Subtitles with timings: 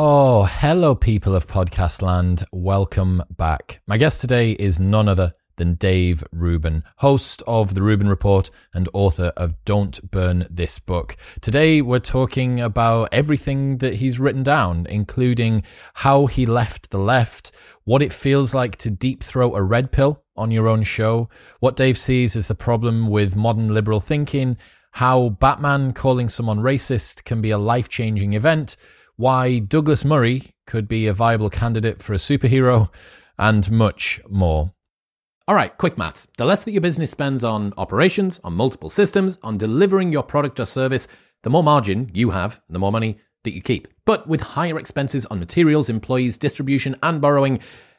[0.00, 2.44] Oh, hello, people of podcast land.
[2.52, 3.80] Welcome back.
[3.84, 8.88] My guest today is none other than Dave Rubin, host of The Rubin Report and
[8.92, 11.16] author of Don't Burn This Book.
[11.40, 17.50] Today, we're talking about everything that he's written down, including how he left the left,
[17.82, 21.28] what it feels like to deep throat a red pill on your own show,
[21.58, 24.58] what Dave sees as the problem with modern liberal thinking,
[24.92, 28.76] how Batman calling someone racist can be a life changing event
[29.18, 32.88] why Douglas Murray could be a viable candidate for a superhero,
[33.36, 34.72] and much more.
[35.48, 36.28] All right, quick maths.
[36.36, 40.60] The less that your business spends on operations, on multiple systems, on delivering your product
[40.60, 41.08] or service,
[41.42, 43.88] the more margin you have, the more money that you keep.
[44.04, 47.58] But with higher expenses on materials, employees, distribution, and borrowing,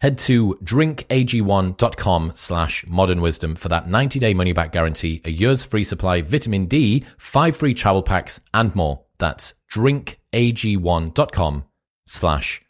[0.00, 5.64] Head to drinkag1.com slash modern wisdom for that 90 day money back guarantee, a year's
[5.64, 9.04] free supply, vitamin D, five free travel packs, and more.
[9.18, 11.64] That's drinkag1.com
[12.06, 12.62] slash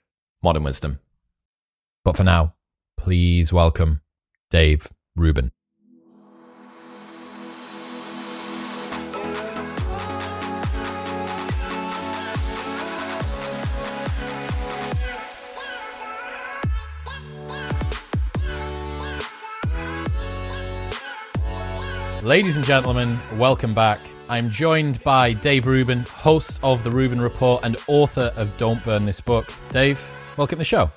[0.42, 1.00] modern wisdom.
[2.04, 2.54] But for now,
[2.96, 4.00] please welcome
[4.50, 5.50] Dave Rubin.
[22.28, 23.98] Ladies and gentlemen, welcome back.
[24.28, 29.06] I'm joined by Dave Rubin, host of The Rubin Report and author of Don't Burn
[29.06, 29.46] This Book.
[29.70, 29.98] Dave,
[30.36, 30.90] welcome to the show.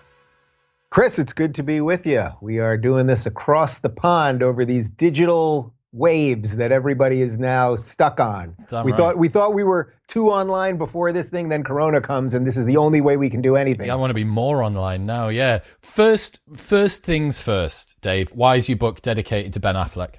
[0.89, 2.27] Chris, it's good to be with you.
[2.41, 7.77] We are doing this across the pond over these digital waves that everybody is now
[7.77, 8.57] stuck on.
[8.69, 8.97] We right.
[8.97, 12.57] thought we thought we were too online before this thing, then Corona comes, and this
[12.57, 13.87] is the only way we can do anything.
[13.87, 15.29] Yeah, I want to be more online now.
[15.29, 15.59] Yeah.
[15.79, 18.31] First, first things first, Dave.
[18.31, 20.15] Why is your book dedicated to Ben Affleck?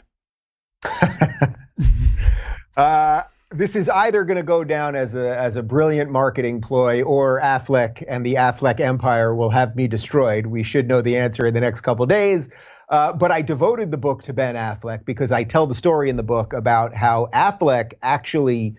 [2.77, 7.03] uh, this is either going to go down as a as a brilliant marketing ploy,
[7.03, 10.47] or Affleck and the Affleck empire will have me destroyed.
[10.47, 12.51] We should know the answer in the next couple days.
[12.89, 16.17] Uh, but I devoted the book to Ben Affleck because I tell the story in
[16.17, 18.77] the book about how Affleck actually,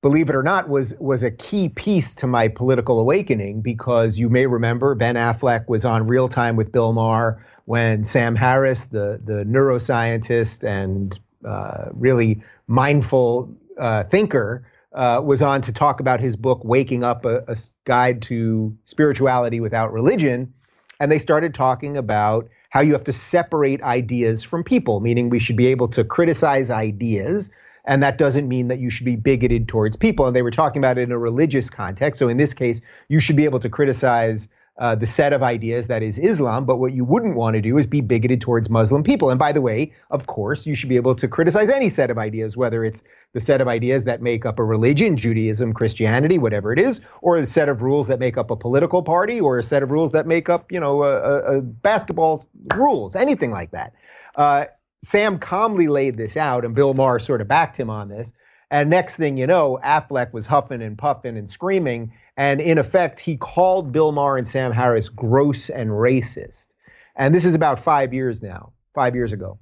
[0.00, 3.60] believe it or not, was was a key piece to my political awakening.
[3.60, 8.34] Because you may remember Ben Affleck was on Real Time with Bill Maher when Sam
[8.34, 16.00] Harris, the the neuroscientist and uh, really mindful uh, thinker, uh, was on to talk
[16.00, 20.52] about his book "Waking Up: a, a Guide to Spirituality Without Religion,"
[21.00, 25.38] and they started talking about how you have to separate ideas from people, meaning we
[25.38, 27.50] should be able to criticize ideas.
[27.84, 30.26] And that doesn't mean that you should be bigoted towards people.
[30.26, 32.18] And they were talking about it in a religious context.
[32.18, 34.48] So in this case, you should be able to criticize
[34.78, 37.76] uh, the set of ideas that is Islam, but what you wouldn't want to do
[37.76, 39.28] is be bigoted towards Muslim people.
[39.28, 42.16] And by the way, of course, you should be able to criticize any set of
[42.16, 43.02] ideas, whether it's
[43.34, 47.40] the set of ideas that make up a religion, Judaism, Christianity, whatever it is, or
[47.40, 50.12] the set of rules that make up a political party, or a set of rules
[50.12, 53.92] that make up, you know, a, a, a basketball rules, anything like that.
[54.34, 54.64] Uh,
[55.04, 58.32] Sam calmly laid this out, and Bill Maher sort of backed him on this.
[58.70, 63.20] And next thing you know, Affleck was huffing and puffing and screaming and in effect,
[63.20, 66.68] he called Bill Maher and Sam Harris gross and racist.
[67.14, 69.58] And this is about five years now, five years ago.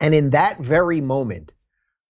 [0.00, 1.52] And in that very moment,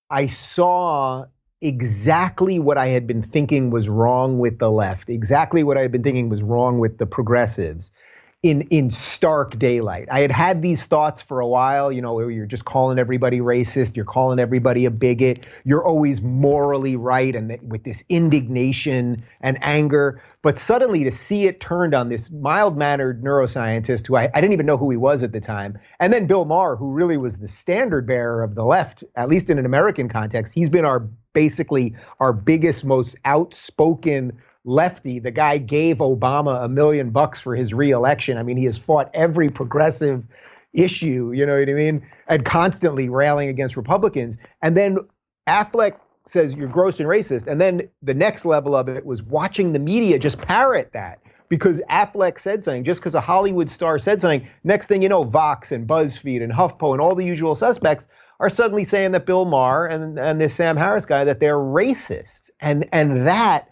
[0.09, 1.27] I saw
[1.61, 5.93] exactly what I had been thinking was wrong with the left, exactly what I had
[5.93, 7.93] been thinking was wrong with the progressives,
[8.43, 10.09] in in stark daylight.
[10.11, 13.97] I had had these thoughts for a while, you know, you're just calling everybody racist,
[13.97, 19.59] you're calling everybody a bigot, you're always morally right and th- with this indignation and
[19.61, 24.55] anger, but suddenly to see it turned on this mild-mannered neuroscientist who I, I didn't
[24.55, 27.37] even know who he was at the time, and then Bill Maher, who really was
[27.37, 31.01] the standard bearer of the left, at least in an American context, he's been our
[31.35, 35.19] basically our biggest, most outspoken lefty.
[35.19, 38.39] The guy gave Obama a million bucks for his reelection.
[38.39, 40.25] I mean, he has fought every progressive
[40.73, 42.07] issue, you know what I mean?
[42.29, 44.39] And constantly railing against Republicans.
[44.63, 44.99] And then
[45.47, 47.47] Affleck says you're gross and racist.
[47.47, 51.19] And then the next level of it was watching the media just parrot that
[51.49, 54.49] because Affleck said something, just because a Hollywood star said something.
[54.63, 58.07] Next thing you know, Vox and BuzzFeed and HuffPo and all the usual suspects
[58.39, 62.51] are suddenly saying that Bill Maher and, and this Sam Harris guy that they're racist.
[62.61, 63.69] And and that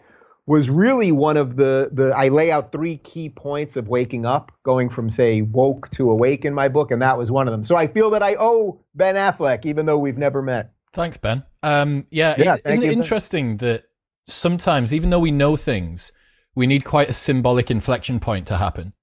[0.49, 4.51] was really one of the the I lay out three key points of waking up,
[4.63, 7.63] going from say woke to awake in my book, and that was one of them.
[7.63, 10.73] So I feel that I owe Ben Affleck, even though we've never met.
[10.91, 11.43] Thanks, Ben.
[11.61, 13.67] Um, yeah, yeah isn't it interesting ben.
[13.67, 13.83] that
[14.27, 16.11] sometimes, even though we know things,
[16.55, 18.93] we need quite a symbolic inflection point to happen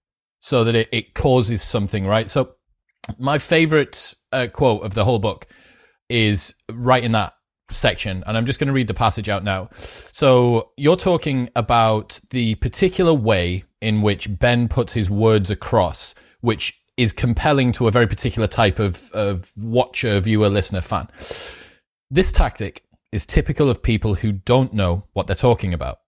[0.40, 2.28] so that it, it causes something, right?
[2.28, 2.56] So
[3.20, 5.46] my favorite uh, quote of the whole book
[6.08, 7.34] is right in that
[7.70, 9.68] section, and I'm just going to read the passage out now.
[10.12, 16.80] So you're talking about the particular way in which Ben puts his words across, which
[16.96, 21.08] is compelling to a very particular type of, of watcher, viewer, listener, fan.
[22.10, 25.98] This tactic is typical of people who don't know what they're talking about.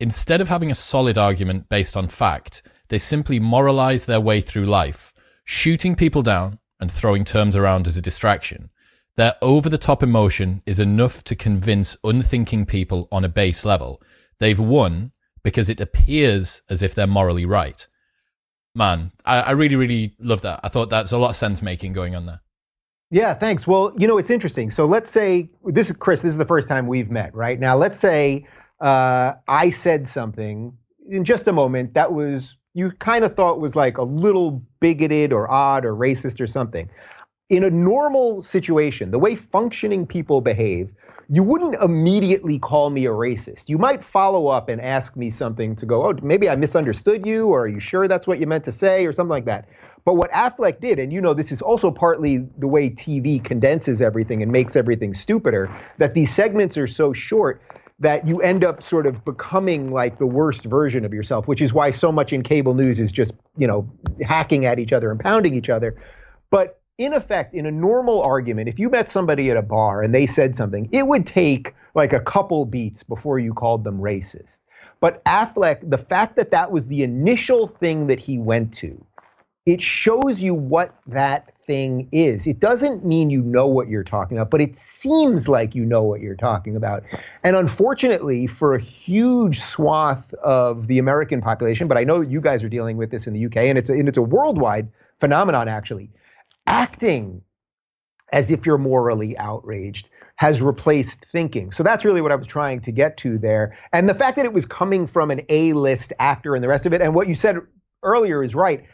[0.00, 4.66] Instead of having a solid argument based on fact, they simply moralize their way through
[4.66, 5.14] life,
[5.44, 8.70] shooting people down and throwing terms around as a distraction.
[9.16, 14.02] Their over the top emotion is enough to convince unthinking people on a base level.
[14.38, 15.12] They've won
[15.42, 17.86] because it appears as if they're morally right.
[18.74, 20.60] Man, I, I really, really love that.
[20.64, 22.40] I thought that's a lot of sense making going on there.
[23.10, 23.66] Yeah, thanks.
[23.66, 24.70] Well, you know, it's interesting.
[24.70, 27.60] So let's say this is Chris, this is the first time we've met, right?
[27.60, 28.48] Now, let's say
[28.80, 30.76] uh, I said something
[31.08, 35.32] in just a moment that was you kind of thought was like a little bigoted
[35.32, 36.90] or odd or racist or something
[37.48, 40.90] in a normal situation, the way functioning people behave,
[41.28, 43.68] you wouldn't immediately call me a racist.
[43.68, 47.48] You might follow up and ask me something to go, oh, maybe I misunderstood you,
[47.48, 49.68] or are you sure that's what you meant to say, or something like that.
[50.04, 54.02] But what Affleck did, and you know, this is also partly the way TV condenses
[54.02, 57.62] everything and makes everything stupider, that these segments are so short
[58.00, 61.72] that you end up sort of becoming like the worst version of yourself, which is
[61.72, 65.20] why so much in cable news is just, you know, hacking at each other and
[65.20, 65.96] pounding each other.
[66.50, 70.14] But in effect, in a normal argument, if you met somebody at a bar and
[70.14, 74.60] they said something, it would take like a couple beats before you called them racist.
[75.00, 79.04] But Affleck, the fact that that was the initial thing that he went to,
[79.66, 82.46] it shows you what that thing is.
[82.46, 86.02] It doesn't mean you know what you're talking about, but it seems like you know
[86.02, 87.02] what you're talking about.
[87.42, 92.62] And unfortunately, for a huge swath of the American population, but I know you guys
[92.62, 95.66] are dealing with this in the UK, and it's a, and it's a worldwide phenomenon
[95.66, 96.10] actually
[96.66, 97.42] acting
[98.32, 101.70] as if you're morally outraged has replaced thinking.
[101.70, 103.78] So that's really what I was trying to get to there.
[103.92, 106.92] And the fact that it was coming from an A-list actor and the rest of
[106.92, 107.58] it, and what you said
[108.02, 108.84] earlier is right.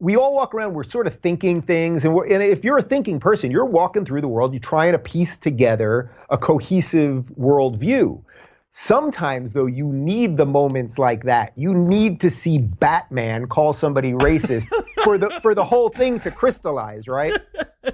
[0.00, 3.18] We all walk around, we're sort of thinking things, and, and if you're a thinking
[3.18, 8.22] person, you're walking through the world, you're trying to piece together a cohesive worldview.
[8.70, 11.52] Sometimes, though, you need the moments like that.
[11.56, 14.68] You need to see Batman call somebody racist
[15.04, 17.32] for the for the whole thing to crystallize, right?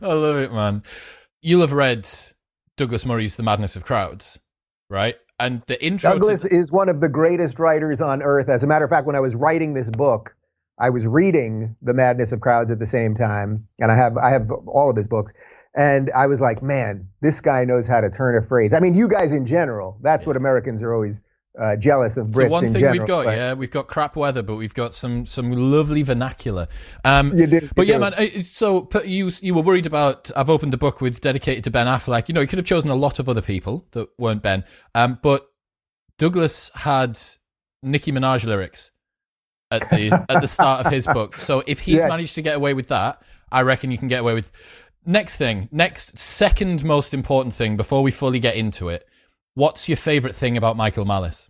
[0.00, 0.82] I love it, man.
[1.42, 2.08] You'll have read
[2.76, 4.38] Douglas Murray's The Madness of Crowds,
[4.88, 5.16] right?
[5.38, 6.12] And the intro.
[6.12, 8.48] Douglas to- is one of the greatest writers on earth.
[8.48, 10.34] As a matter of fact, when I was writing this book,
[10.78, 14.30] I was reading The Madness of Crowds at the same time, and I have I
[14.30, 15.32] have all of his books.
[15.76, 18.72] And I was like, man, this guy knows how to turn a phrase.
[18.72, 21.22] I mean, you guys in general, that's what Americans are always
[21.58, 22.98] uh, jealous of Brits the one in thing general.
[22.98, 26.66] we've got, but- yeah, we've got crap weather, but we've got some some lovely vernacular.
[27.04, 28.16] Um, You but you yeah, do.
[28.30, 28.42] man.
[28.42, 30.30] So you you were worried about.
[30.36, 32.28] I've opened the book with dedicated to Ben Affleck.
[32.28, 34.64] You know, he could have chosen a lot of other people that weren't Ben.
[34.94, 35.46] Um, but
[36.18, 37.18] Douglas had
[37.82, 38.90] Nicki Minaj lyrics
[39.70, 41.34] at the at the start of his book.
[41.34, 42.08] So if he's Yes.
[42.08, 44.50] managed to get away with that, I reckon you can get away with.
[45.08, 49.06] Next thing, next second most important thing before we fully get into it.
[49.54, 51.48] What's your favorite thing about Michael Malice?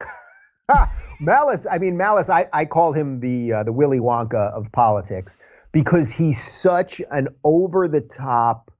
[1.20, 5.38] Malice, I mean Malice, I, I call him the uh, the Willy Wonka of politics
[5.72, 8.70] because he's such an over the top,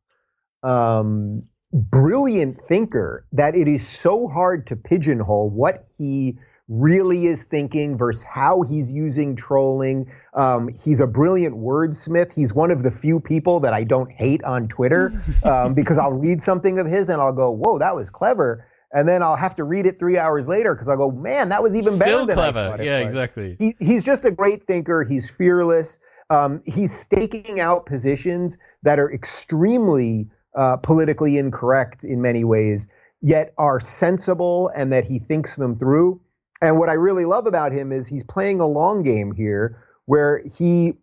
[0.62, 1.42] um,
[1.73, 6.38] brilliant thinker that it is so hard to pigeonhole what he
[6.70, 10.10] really is thinking versus how he's using trolling.
[10.32, 12.32] Um, he's a brilliant wordsmith.
[12.32, 15.12] He's one of the few people that I don't hate on Twitter
[15.44, 19.08] um, because I'll read something of his and I'll go, "Whoa, that was clever." And
[19.08, 21.76] then I'll have to read it three hours later because I'll go, man, that was
[21.76, 22.82] even better Still than I clever.
[22.82, 23.56] Yeah, was." exactly.
[23.58, 25.04] He, he's just a great thinker.
[25.04, 26.00] He's fearless.
[26.28, 32.88] Um, he's staking out positions that are extremely uh, politically incorrect in many ways,
[33.20, 36.20] yet are sensible and that he thinks them through.
[36.61, 40.43] And what I really love about him is he's playing a long game here, where
[40.59, 40.95] he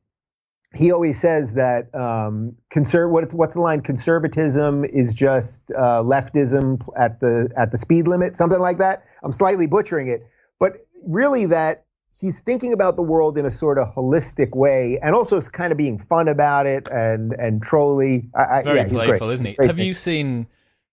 [0.75, 3.81] he always says that um, conser- what's what's the line?
[3.81, 9.05] Conservatism is just uh, leftism at the at the speed limit, something like that.
[9.23, 10.27] I'm slightly butchering it,
[10.59, 11.85] but really that
[12.19, 15.77] he's thinking about the world in a sort of holistic way, and also kind of
[15.77, 18.29] being fun about it and and trolly.
[18.35, 19.07] I, I, Very yeah, he's great.
[19.07, 19.53] playful, isn't he?
[19.53, 20.47] Great Have you seen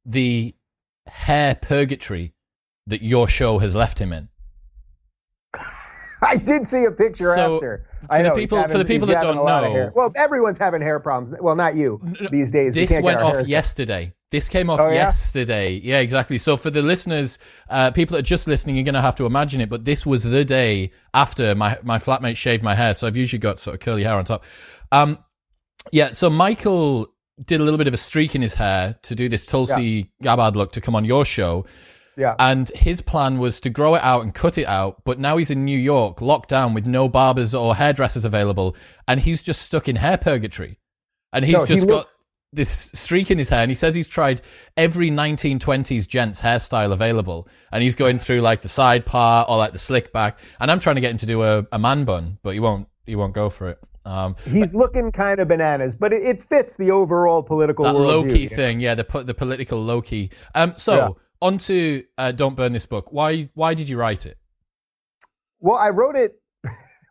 [0.06, 0.54] the
[1.06, 2.32] hair purgatory
[2.86, 4.28] that your show has left him in?
[6.28, 7.84] I did see a picture So, after.
[8.00, 9.74] for I the know he's people- for the people that don't a lot of know-
[9.76, 9.92] hair.
[9.94, 11.36] Well, everyone's having hair problems.
[11.40, 12.00] Well, not you
[12.30, 12.74] these days.
[12.74, 14.12] we This can't went get our off hair yesterday.
[14.30, 14.94] This came off Oh, yeah?
[14.94, 15.80] yesterday.
[15.84, 16.38] Yeah, exactly.
[16.38, 17.38] So for the listeners,
[17.70, 19.68] uh, people that are just listening, you're going to have to imagine it.
[19.68, 22.94] But this was the day after my my flatmate shaved my hair.
[22.94, 24.42] So I've usually got sort of curly hair on top.
[24.90, 25.18] Um,
[25.92, 26.12] yeah.
[26.12, 27.08] So Michael
[27.44, 30.56] did a little bit of a streak in his hair to do this Tulsi Gabbard
[30.56, 31.64] look to come on your show.
[32.16, 32.34] Yeah.
[32.38, 35.50] And his plan was to grow it out and cut it out, but now he's
[35.50, 38.76] in New York, locked down with no barbers or hairdressers available,
[39.08, 40.78] and he's just stuck in hair purgatory.
[41.32, 43.96] And he's No, he just got looks- this streak in his hair, and he says
[43.96, 44.40] he's tried
[44.76, 49.72] every 1920s gents hairstyle available, and he's going through like the side part or like
[49.72, 50.38] the slick back.
[50.60, 52.86] And I'm trying to get him to do a, a man bun, but he won't.
[53.06, 53.78] He won't go for it.
[54.06, 57.92] Um, He's looking kind of bananas, but it, it fits the overall political that
[58.24, 60.30] key thing, yeah, the the political low key.
[60.54, 61.46] Um, so Yeah.
[61.48, 63.12] on to uh, don't burn this book.
[63.12, 64.38] Why why did you write it?
[65.60, 66.40] Well, I wrote it.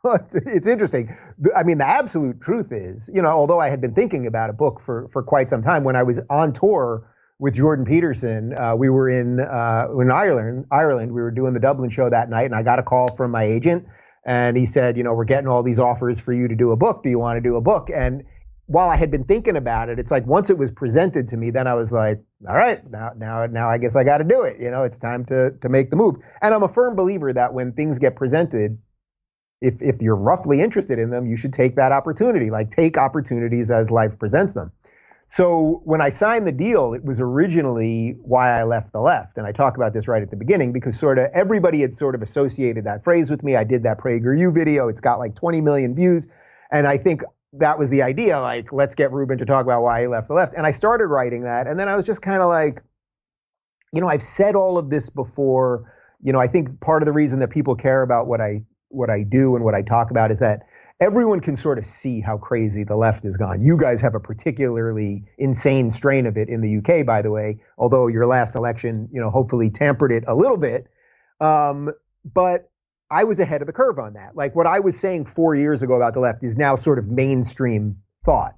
[0.34, 1.10] it's interesting.
[1.56, 4.53] I mean, the absolute truth is, you know, although I had been thinking about a
[4.53, 8.75] book for for quite some time, when I was on tour with Jordan Peterson, uh,
[8.75, 10.65] we were in uh, in Ireland.
[10.72, 13.32] Ireland, we were doing the Dublin show that night, and I got a call from
[13.32, 13.86] my agent,
[14.25, 16.77] and he said, you know, we're getting all these offers for you to do a
[16.77, 17.03] book.
[17.03, 17.89] Do you want to do a book?
[17.94, 18.24] And
[18.65, 21.51] while I had been thinking about it, it's like once it was presented to me,
[21.51, 24.43] then I was like, all right, now now now I guess I got to do
[24.43, 24.58] it.
[24.60, 26.15] You know, it's time to to make the move.
[26.41, 28.77] And I'm a firm believer that when things get presented,
[29.62, 32.50] if if you're roughly interested in them, you should take that opportunity.
[32.51, 34.72] Like take opportunities as life presents them.
[35.27, 39.48] So when I signed the deal, it was originally why I left the left, and
[39.48, 42.22] I talk about this right at the beginning because sort of everybody had sort of
[42.22, 43.55] associated that phrase with me.
[43.55, 46.27] I did that PragerU video; it's got like 20 million views,
[46.72, 47.24] and I think
[47.54, 48.40] that was the idea.
[48.40, 51.08] Like, let's get Rubin to talk about why he left the left, and I started
[51.08, 52.82] writing that, and then I was just kind of like,
[53.94, 55.92] you know, I've said all of this before.
[56.26, 58.62] You know, I think part of the reason that people care about what I
[58.94, 60.64] what I do and what I talk about is that
[61.00, 63.62] everyone can sort of see how crazy the left has gone.
[63.64, 67.60] You guys have a particularly insane strain of it in the UK, by the way,
[67.78, 70.88] although your last election, you know, hopefully tampered it a little bit.
[71.42, 71.92] Um,
[72.24, 72.70] but
[73.13, 74.36] I was ahead of the curve on that.
[74.36, 77.08] Like what I was saying four years ago about the left is now sort of
[77.08, 78.55] mainstream thought.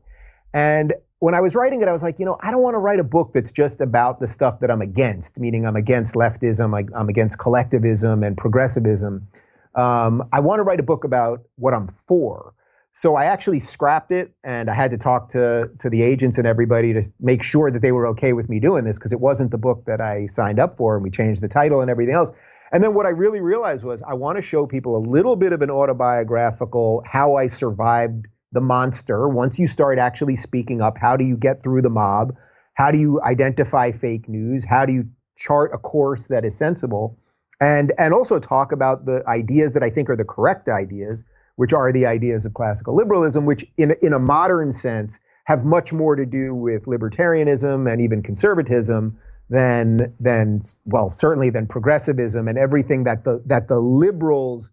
[0.54, 2.80] And when I was writing it, I was like, you know, I don't want to
[2.80, 6.74] write a book that's just about the stuff that I'm against, meaning I'm against leftism,
[6.74, 9.28] I, I'm against collectivism and progressivism.
[9.76, 12.54] Um, I want to write a book about what I'm for.
[12.94, 16.48] So I actually scrapped it and I had to talk to, to the agents and
[16.48, 19.52] everybody to make sure that they were okay with me doing this because it wasn't
[19.52, 22.32] the book that I signed up for and we changed the title and everything else.
[22.76, 25.54] And then what I really realized was I want to show people a little bit
[25.54, 29.30] of an autobiographical how I survived the monster.
[29.30, 32.36] Once you start actually speaking up, how do you get through the mob?
[32.74, 34.66] How do you identify fake news?
[34.66, 35.06] How do you
[35.38, 37.18] chart a course that is sensible?
[37.62, 41.24] And and also talk about the ideas that I think are the correct ideas
[41.56, 45.94] which are the ideas of classical liberalism, which in, in a modern sense have much
[45.94, 49.18] more to do with libertarianism and even conservatism
[49.50, 54.72] than than well certainly than progressivism and everything that the that the liberals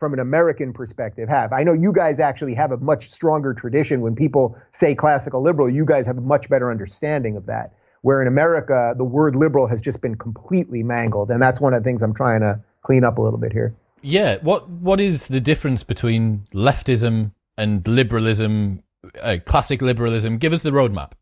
[0.00, 1.52] from an American perspective have.
[1.52, 5.70] I know you guys actually have a much stronger tradition when people say classical liberal,
[5.70, 7.74] you guys have a much better understanding of that.
[8.02, 11.82] Where in America the word liberal has just been completely mangled and that's one of
[11.82, 13.74] the things I'm trying to clean up a little bit here.
[14.02, 18.82] Yeah, what what is the difference between leftism and liberalism,
[19.22, 20.36] uh, classic liberalism?
[20.36, 21.12] Give us the roadmap.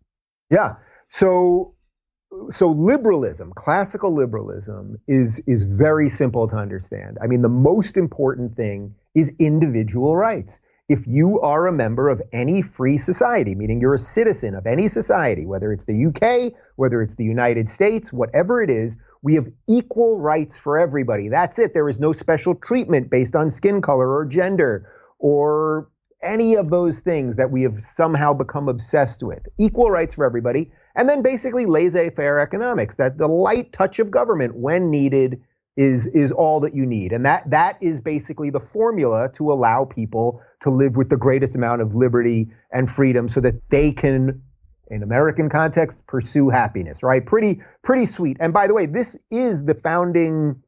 [0.51, 0.77] Yeah.
[1.09, 1.75] So
[2.49, 7.19] so liberalism, classical liberalism is is very simple to understand.
[7.23, 10.61] I mean, the most important thing is individual rights
[10.93, 14.89] if you are a member of any free society, meaning you're a citizen of any
[14.89, 19.49] society, whether it's the UK, whether it's the United States, whatever it is, we have
[19.69, 21.29] equal rights for everybody.
[21.31, 21.73] That's it.
[21.73, 24.87] There is no special treatment based on skin color or gender
[25.19, 25.89] or
[26.23, 29.47] any of those things that we have somehow become obsessed with.
[29.59, 30.71] Equal rights for everybody.
[30.95, 35.43] And then basically laissez faire economics, that the light touch of government when needed
[35.77, 37.13] is is all that you need.
[37.13, 41.57] And that that is basically the formula to allow people to live with the greatest
[41.57, 44.43] amount of liberty and freedom so that they can
[44.89, 47.25] in American context pursue happiness right?
[47.25, 48.37] Pretty pretty sweet.
[48.41, 50.63] And by the way this is the founding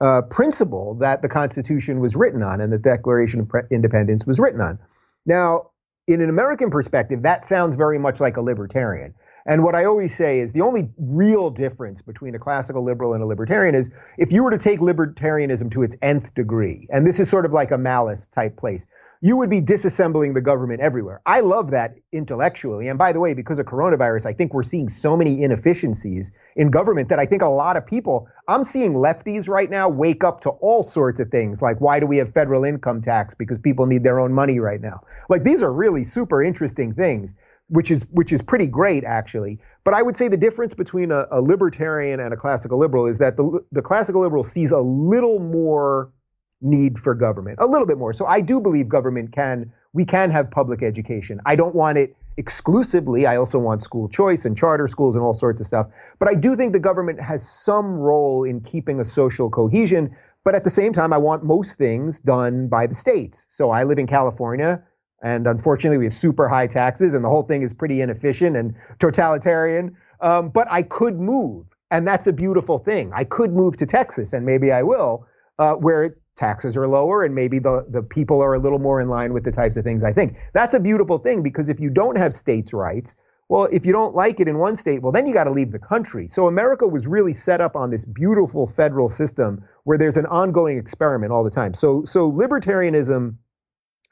[0.00, 4.62] uh, principle that the Constitution was written on and the Declaration of Independence was written
[4.62, 4.78] on.
[5.26, 5.72] Now
[6.06, 9.14] in an American perspective that sounds very much like a libertarian
[9.46, 13.22] and what I always say is the only real difference between a classical liberal and
[13.22, 17.20] a libertarian is if you were to take libertarianism to its nth degree, and this
[17.20, 18.86] is sort of like a Malice type place,
[19.20, 21.20] you would be disassembling the government everywhere.
[21.26, 22.88] I love that intellectually.
[22.88, 26.70] And by the way, because of coronavirus, I think we're seeing so many inefficiencies in
[26.70, 30.40] government that I think a lot of people, I'm seeing lefties right now wake up
[30.42, 33.34] to all sorts of things like why do we have federal income tax?
[33.34, 35.00] Because people need their own money right now.
[35.28, 37.34] Like these are really super interesting things
[37.68, 39.58] which is which is pretty great actually.
[39.84, 43.18] But I would say the difference between a, a libertarian and a classical liberal is
[43.18, 46.12] that the the classical liberal sees a little more
[46.60, 48.12] need for government, a little bit more.
[48.12, 51.40] So I do believe government can we can have public education.
[51.46, 53.26] I don't want it exclusively.
[53.26, 55.86] I also want school choice and charter schools and all sorts of stuff.
[56.18, 60.14] But I do think the government has some role in keeping a social cohesion.
[60.44, 63.46] But at the same time, I want most things done by the states.
[63.48, 64.84] So I live in California.
[65.22, 68.74] And unfortunately, we have super high taxes, and the whole thing is pretty inefficient and
[68.98, 69.96] totalitarian.
[70.20, 73.12] Um, but I could move, and that's a beautiful thing.
[73.14, 75.26] I could move to Texas, and maybe I will,
[75.58, 79.08] uh, where taxes are lower and maybe the, the people are a little more in
[79.08, 80.36] line with the types of things I think.
[80.52, 83.16] That's a beautiful thing because if you don't have states' rights,
[83.48, 85.70] well, if you don't like it in one state, well, then you got to leave
[85.70, 86.26] the country.
[86.28, 90.78] So America was really set up on this beautiful federal system where there's an ongoing
[90.78, 91.72] experiment all the time.
[91.72, 93.36] So, so libertarianism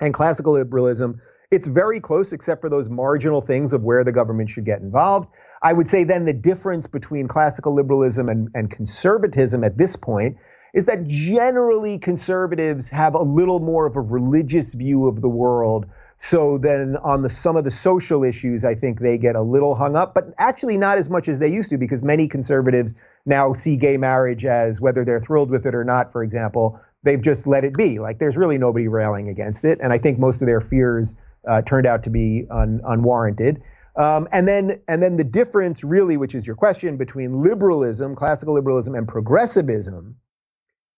[0.01, 4.51] and classical liberalism, it's very close except for those marginal things of where the government
[4.51, 5.29] should get involved.
[5.63, 10.37] I would say then the difference between classical liberalism and, and conservatism at this point
[10.75, 15.87] is that generally conservatives have a little more of a religious view of the world.
[16.19, 19.77] So then on the some of the social issues, I think they get a little
[19.77, 23.53] hung up, but actually not as much as they used to because many conservatives now
[23.53, 27.47] see gay marriage as whether they're thrilled with it or not, for example, they've just
[27.47, 28.01] let it be.
[28.01, 31.63] Like there's really nobody railing against it, and I think most of their fears uh,
[31.63, 33.63] turned out to be un, unwarranted.
[33.97, 38.55] Um, and then and then the difference, really, which is your question, between liberalism, classical
[38.55, 40.17] liberalism, and progressivism,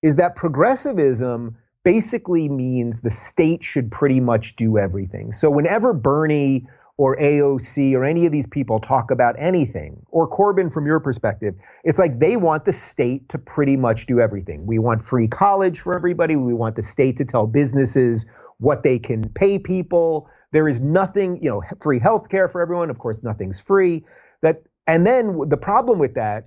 [0.06, 5.32] is that progressivism basically means the state should pretty much do everything.
[5.32, 6.64] So whenever Bernie
[6.96, 11.56] or AOC or any of these people talk about anything, or Corbyn from your perspective,
[11.82, 14.64] it's like they want the state to pretty much do everything.
[14.64, 16.36] We want free college for everybody.
[16.36, 18.26] We want the state to tell businesses
[18.58, 20.30] what they can pay people.
[20.52, 22.90] There is nothing, you know, free health care for everyone.
[22.90, 24.04] Of course, nothing's free.
[24.42, 26.46] That and then the problem with that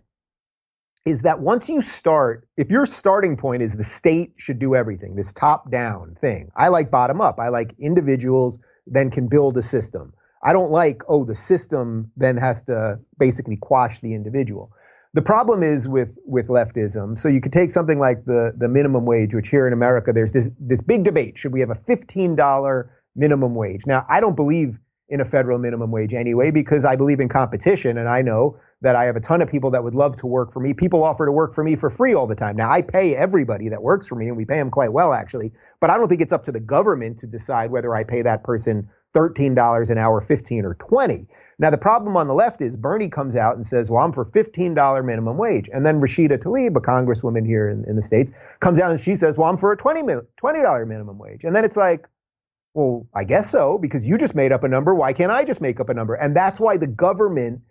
[1.05, 5.15] is that once you start, if your starting point is the state should do everything,
[5.15, 7.39] this top down thing, I like bottom up.
[7.39, 10.13] I like individuals then can build a system.
[10.43, 14.71] I don't like, oh, the system then has to basically quash the individual.
[15.13, 17.17] The problem is with, with leftism.
[17.17, 20.31] So you could take something like the, the minimum wage, which here in America, there's
[20.31, 21.37] this, this big debate.
[21.37, 23.85] Should we have a $15 minimum wage.
[23.85, 27.97] Now, I don't believe in a federal minimum wage anyway because I believe in competition
[27.97, 30.53] and I know that I have a ton of people that would love to work
[30.53, 30.73] for me.
[30.73, 32.55] People offer to work for me for free all the time.
[32.55, 35.51] Now, I pay everybody that works for me and we pay them quite well actually,
[35.81, 38.43] but I don't think it's up to the government to decide whether I pay that
[38.43, 41.27] person $13 an hour, 15 or 20.
[41.57, 44.23] Now, the problem on the left is Bernie comes out and says, well, I'm for
[44.23, 45.69] $15 minimum wage.
[45.73, 49.15] And then Rashida Tlaib, a congresswoman here in, in the States, comes out and she
[49.15, 51.43] says, well, I'm for a $20, $20 minimum wage.
[51.43, 52.07] And then it's like,
[52.75, 54.93] well, I guess so, because you just made up a number.
[54.93, 56.13] Why can't I just make up a number?
[56.13, 57.61] And that's why the government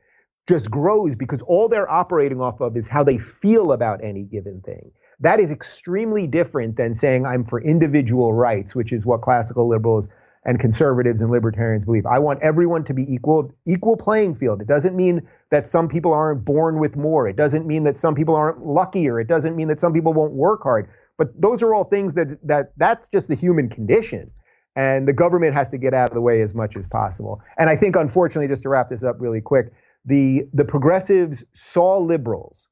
[0.49, 4.61] just grows because all they're operating off of is how they feel about any given
[4.63, 4.91] thing.
[5.21, 10.09] That is extremely different than saying I'm for individual rights, which is what classical liberals
[10.45, 12.07] and conservatives and libertarians believe.
[12.07, 14.63] I want everyone to be equal, equal playing field.
[14.63, 17.29] It doesn't mean that some people aren't born with more.
[17.29, 19.21] It doesn't mean that some people aren't luckier.
[19.21, 20.89] It doesn't mean that some people won't work hard.
[21.19, 24.31] But those are all things that that that's just the human condition
[24.79, 27.43] and the government has to get out of the way as much as possible.
[27.59, 29.73] And I think, unfortunately, just to wrap this up really quick,
[30.09, 32.69] the the progressives saw liberals,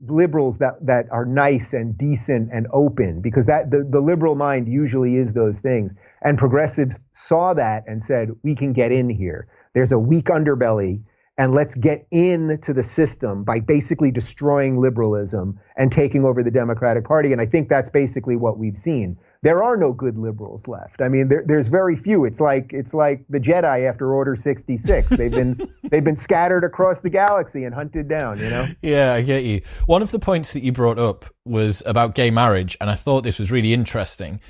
[0.00, 4.72] liberals that that are nice and decent and open, because that the, the liberal mind
[4.72, 5.94] usually is those things.
[6.22, 9.48] And progressives saw that and said, we can get in here.
[9.74, 11.02] There's a weak underbelly
[11.38, 17.04] and let's get into the system by basically destroying liberalism and taking over the Democratic
[17.04, 17.32] Party.
[17.32, 19.16] And I think that's basically what we've seen.
[19.42, 21.00] There are no good liberals left.
[21.00, 22.26] I mean, there, there's very few.
[22.26, 25.08] It's like it's like the Jedi after Order 66.
[25.08, 25.58] They've been
[25.90, 28.38] they've been scattered across the galaxy and hunted down.
[28.38, 28.68] You know.
[28.82, 29.62] Yeah, I get you.
[29.86, 33.22] One of the points that you brought up was about gay marriage, and I thought
[33.22, 34.40] this was really interesting.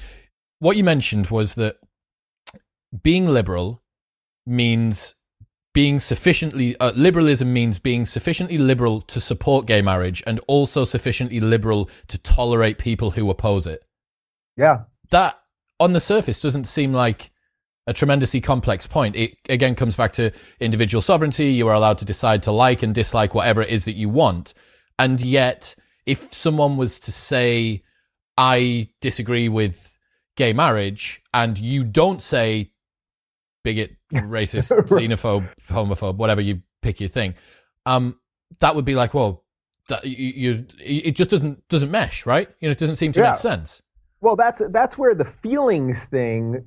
[0.59, 1.77] What you mentioned was that
[3.03, 3.85] being liberal
[4.45, 5.15] means
[5.73, 11.41] being sufficiently uh, liberalism means being sufficiently liberal to support gay marriage and also sufficiently
[11.41, 13.85] liberal to tolerate people who oppose it.
[14.57, 14.85] Yeah.
[15.11, 15.41] That
[15.79, 17.31] on the surface doesn't seem like
[17.87, 19.17] a tremendously complex point.
[19.17, 21.53] It again comes back to individual sovereignty.
[21.53, 24.55] You are allowed to decide to like and dislike whatever it is that you want.
[24.99, 27.83] And yet, if someone was to say,
[28.37, 29.97] I disagree with
[30.37, 32.73] gay marriage, and you don't say
[33.65, 37.35] bigot, racist, xenophobe, homophobe, whatever you pick your thing.
[37.87, 38.19] Um,
[38.61, 39.45] that would be like, well,
[39.89, 42.49] that you, you, it just doesn't doesn't mesh, right?
[42.61, 43.31] You know, it doesn't seem to yeah.
[43.31, 43.83] make sense.
[44.21, 46.67] Well, that's that's where the feelings thing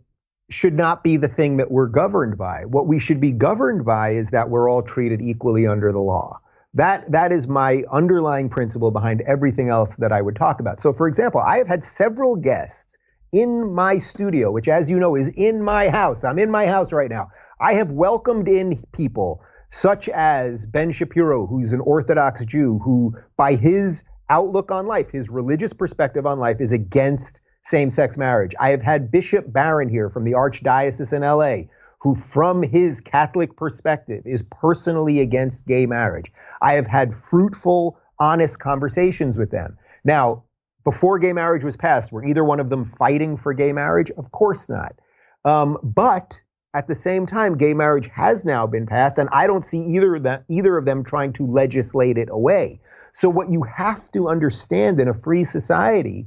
[0.50, 2.64] should not be the thing that we're governed by.
[2.66, 6.40] What we should be governed by is that we're all treated equally under the law.
[6.74, 10.80] That that is my underlying principle behind everything else that I would talk about.
[10.80, 12.98] So, for example, I have had several guests
[13.34, 16.24] in my studio, which, as you know, is in my house.
[16.24, 17.30] I'm in my house right now.
[17.60, 23.56] I have welcomed in people such as Ben Shapiro, who's an Orthodox Jew, who, by
[23.56, 28.54] his outlook on life, his religious perspective on life, is against same sex marriage.
[28.60, 31.70] I have had Bishop Barron here from the Archdiocese in LA,
[32.02, 36.32] who, from his Catholic perspective, is personally against gay marriage.
[36.62, 39.78] I have had fruitful, honest conversations with them.
[40.04, 40.44] Now,
[40.84, 44.12] before gay marriage was passed, were either one of them fighting for gay marriage?
[44.18, 44.96] Of course not.
[45.46, 46.42] Um, but
[46.74, 50.16] at the same time, gay marriage has now been passed, and I don't see either
[50.16, 52.80] of them, either of them trying to legislate it away.
[53.14, 56.26] So what you have to understand in a free society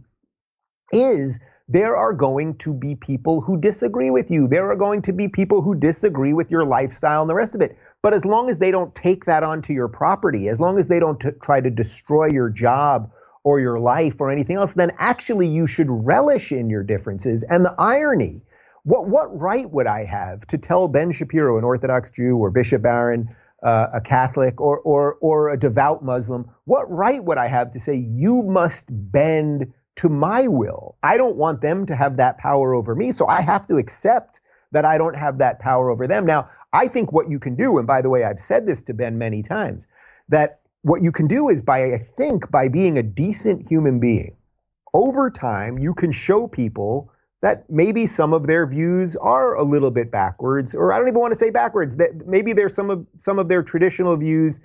[0.92, 4.46] is there are going to be people who disagree with you.
[4.46, 7.60] There are going to be people who disagree with your lifestyle and the rest of
[7.60, 7.76] it.
[8.02, 11.00] But as long as they don't take that onto your property, as long as they
[11.00, 13.10] don't t- try to destroy your job
[13.46, 17.44] or your life or anything else, then actually you should relish in your differences.
[17.44, 18.42] And the irony,
[18.82, 22.82] what, what right would I have to tell Ben Shapiro, an Orthodox Jew, or Bishop
[22.82, 23.28] Barron,
[23.62, 27.78] uh, a Catholic, or, or, or a devout Muslim, what right would I have to
[27.78, 30.96] say, you must bend to my will?
[31.04, 34.40] I don't want them to have that power over me, so I have to accept
[34.72, 36.26] that I don't have that power over them.
[36.26, 38.92] Now, I think what you can do, and by the way, I've said this to
[38.92, 39.86] Ben many times,
[40.30, 44.36] that what you can do is by, I think, by being a decent human being,
[44.94, 47.10] over time, you can show people
[47.42, 51.20] that maybe some of their views are a little bit backwards, or I don't even
[51.20, 54.60] want to say backwards, that maybe there's some of some of their traditional views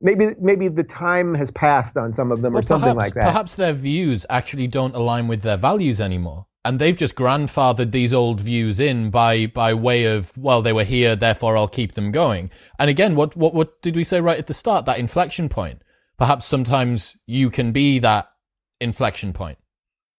[0.00, 3.14] maybe maybe the time has passed on some of them well, or something perhaps, like
[3.14, 3.26] that.
[3.26, 8.14] Perhaps their views actually don't align with their values anymore and they've just grandfathered these
[8.14, 12.12] old views in by by way of well they were here therefore I'll keep them
[12.12, 12.50] going.
[12.78, 14.84] And again what what what did we say right at the start?
[14.86, 15.82] That inflection point.
[16.18, 18.30] Perhaps sometimes you can be that
[18.80, 19.58] inflection point.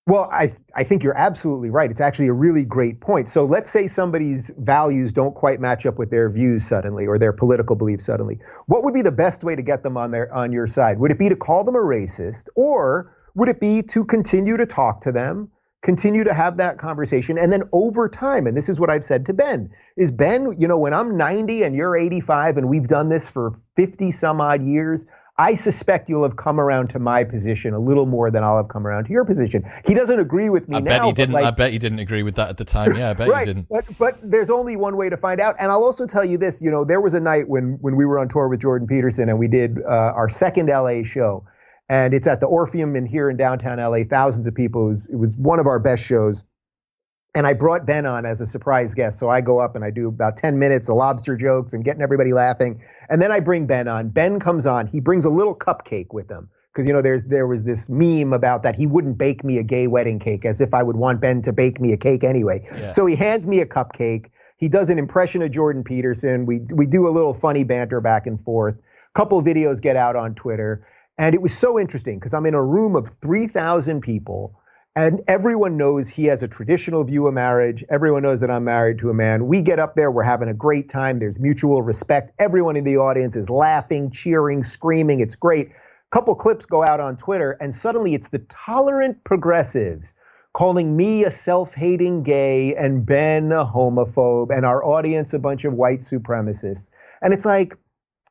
[0.05, 1.89] Well I I think you're absolutely right.
[1.89, 3.29] It's actually a really great point.
[3.29, 7.31] So let's say somebody's values don't quite match up with their views suddenly or their
[7.31, 8.39] political beliefs suddenly.
[8.65, 10.99] What would be the best way to get them on their on your side?
[10.99, 14.65] Would it be to call them a racist or would it be to continue to
[14.65, 15.49] talk to them
[15.83, 17.37] continue to have that conversation.
[17.37, 20.67] And then over time, and this is what I've said to Ben, is Ben, you
[20.67, 24.63] know, when I'm 90 and you're 85 and we've done this for 50 some odd
[24.63, 25.05] years,
[25.37, 28.67] I suspect you'll have come around to my position a little more than I'll have
[28.67, 29.63] come around to your position.
[29.85, 30.97] He doesn't agree with me I now.
[30.97, 31.33] bet he didn't.
[31.33, 32.95] Like, I bet he didn't agree with that at the time.
[32.95, 33.67] Yeah, I bet right, he didn't.
[33.67, 35.55] But but there's only one way to find out.
[35.59, 36.61] And I'll also tell you this.
[36.61, 39.27] You know, there was a night when when we were on tour with Jordan Peterson
[39.27, 41.43] and we did uh, our second LA show,
[41.89, 44.03] and it's at the Orpheum in here in downtown LA.
[44.09, 44.87] Thousands of people.
[44.87, 46.43] It was, it was one of our best shows.
[47.35, 49.17] And I brought Ben on as a surprise guest.
[49.19, 52.01] So I go up and I do about 10 minutes of lobster jokes and getting
[52.01, 52.81] everybody laughing.
[53.09, 54.09] And then I bring Ben on.
[54.09, 54.85] Ben comes on.
[54.85, 56.49] He brings a little cupcake with him.
[56.73, 59.63] Because you know, there's there was this meme about that he wouldn't bake me a
[59.63, 62.61] gay wedding cake, as if I would want Ben to bake me a cake anyway.
[62.63, 62.89] Yeah.
[62.89, 64.29] So he hands me a cupcake.
[64.57, 66.47] He does an impression of Jordan Peterson.
[66.47, 68.75] We we do a little funny banter back and forth.
[68.75, 72.53] A couple videos get out on Twitter, and it was so interesting because I'm in
[72.53, 74.59] a room of 3,000 people.
[74.95, 77.83] And everyone knows he has a traditional view of marriage.
[77.89, 79.47] Everyone knows that I'm married to a man.
[79.47, 81.17] We get up there, we're having a great time.
[81.17, 82.31] There's mutual respect.
[82.37, 85.19] Everyone in the audience is laughing, cheering, screaming.
[85.19, 85.69] It's great.
[85.69, 85.73] A
[86.11, 90.13] couple clips go out on Twitter, and suddenly it's the tolerant progressives
[90.53, 95.73] calling me a self-hating gay and Ben a homophobe and our audience a bunch of
[95.73, 96.91] white supremacists.
[97.23, 97.75] And it's like,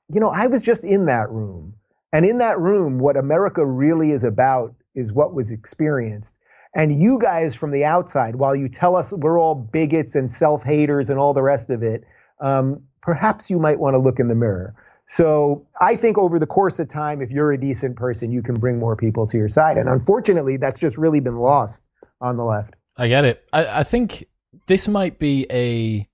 [0.09, 1.75] you know, I was just in that room.
[2.13, 6.39] And in that room, what America really is about is what was experienced.
[6.75, 10.63] And you guys from the outside, while you tell us we're all bigots and self
[10.63, 12.05] haters and all the rest of it,
[12.41, 14.75] um, perhaps you might want to look in the mirror.
[15.07, 18.55] So I think over the course of time, if you're a decent person, you can
[18.55, 19.77] bring more people to your side.
[19.77, 21.85] And unfortunately, that's just really been lost
[22.21, 22.75] on the left.
[22.97, 23.45] I get it.
[23.53, 24.25] I, I think
[24.67, 26.09] this might be a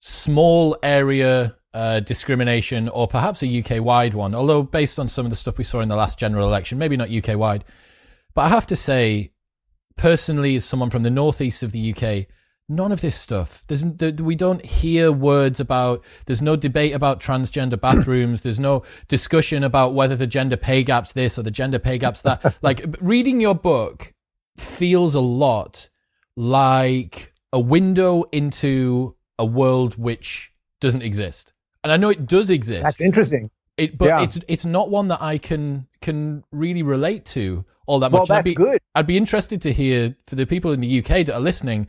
[0.00, 5.30] small area uh, discrimination or perhaps a UK wide one, although based on some of
[5.30, 7.64] the stuff we saw in the last general election, maybe not UK wide.
[8.34, 9.32] But I have to say,
[9.96, 12.26] personally, as someone from the northeast of the UK,
[12.68, 13.64] none of this stuff.
[13.66, 16.04] There's there, we don't hear words about.
[16.26, 18.42] There's no debate about transgender bathrooms.
[18.42, 22.22] There's no discussion about whether the gender pay gap's this or the gender pay gap's
[22.22, 22.56] that.
[22.62, 24.14] like reading your book
[24.56, 25.88] feels a lot
[26.36, 31.51] like a window into a world which doesn't exist.
[31.84, 32.82] And I know it does exist.
[32.82, 33.50] That's interesting.
[33.76, 34.22] It, but Yeah.
[34.22, 38.18] it's it's not one that I can can really relate to all that much.
[38.18, 38.78] Well, And I'd that's be, good.
[38.94, 41.88] I'd be interested to hear for the people in the UK that are listening.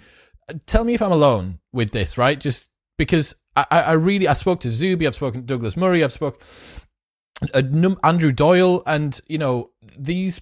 [0.65, 2.39] Tell me if I'm alone with this, right?
[2.39, 6.03] Just because I, I I really I spoke to Zuby, I've spoken to Douglas Murray,
[6.03, 6.41] I've spoke
[7.53, 7.61] uh,
[8.03, 10.41] Andrew Doyle, and you know these.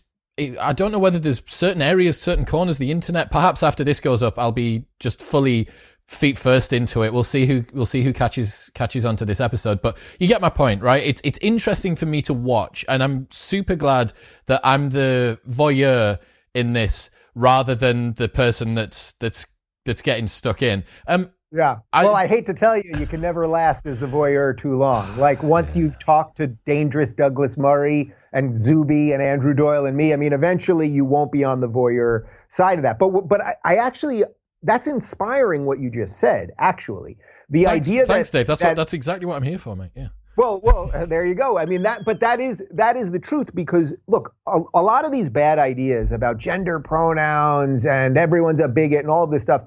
[0.60, 3.30] I don't know whether there's certain areas, certain corners of the internet.
[3.32, 5.68] Perhaps after this goes up, I'll be just fully
[6.12, 7.13] feet first into it.
[7.13, 9.82] We'll see who we'll see who catches catches onto this episode.
[9.82, 11.04] But you get my point, right?
[11.04, 14.13] It's it's interesting for me to watch, and I'm super glad
[14.47, 16.19] that I'm the voyeur
[16.54, 19.47] in this rather than the person that's that's
[19.86, 20.84] that's getting stuck in.
[21.08, 21.78] Um, Yeah.
[21.93, 24.76] I- well, I hate to tell you, you can never last as the voyeur too
[24.78, 25.17] long.
[25.17, 30.13] Like once you've talked to dangerous Douglas Murray and Zuby and Andrew Doyle and me,
[30.13, 33.00] I mean, eventually you won't be on the voyeur side of that.
[33.00, 34.24] But but I, I actually
[34.63, 36.52] that's inspiring what you just said.
[36.58, 37.17] Actually,
[37.50, 38.47] the thanks, idea thanks, that Dave.
[38.47, 39.91] That's that, what, that's exactly what I'm here for, mate.
[39.95, 40.08] Yeah.
[40.38, 41.58] well, well, uh, there you go.
[41.58, 45.06] I mean that, but that is that is the truth because look, a, a lot
[45.06, 49.63] of these bad ideas about gender pronouns and everyone's a bigot and all this stuff,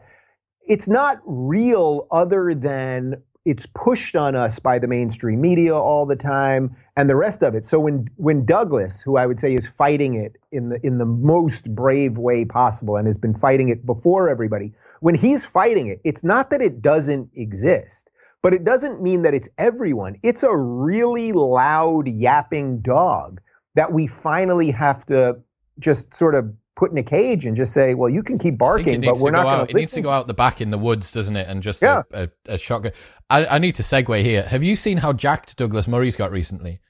[0.67, 6.17] it's not real other than it's pushed on us by the mainstream media all the
[6.17, 7.65] time and the rest of it.
[7.65, 11.05] So when when Douglas, who I would say is fighting it in the in the
[11.05, 16.01] most brave way possible and has been fighting it before everybody, when he's fighting it,
[16.05, 18.11] it's not that it doesn't exist
[18.45, 20.19] but it doesn't mean that it's everyone.
[20.23, 23.41] It's a really loud yapping dog
[23.75, 25.39] that we finally have to
[25.79, 29.01] just sort of put in a cage and just say, well, you can keep barking,
[29.01, 31.13] but we're not going to It needs to go out the back in the woods,
[31.13, 31.47] doesn't it?
[31.49, 32.03] And just Yeah.
[32.13, 32.93] a, a, a shotgun.
[33.31, 34.43] I, I need to segue here.
[34.43, 36.81] Have you seen how jacked Douglas Murray's got recently?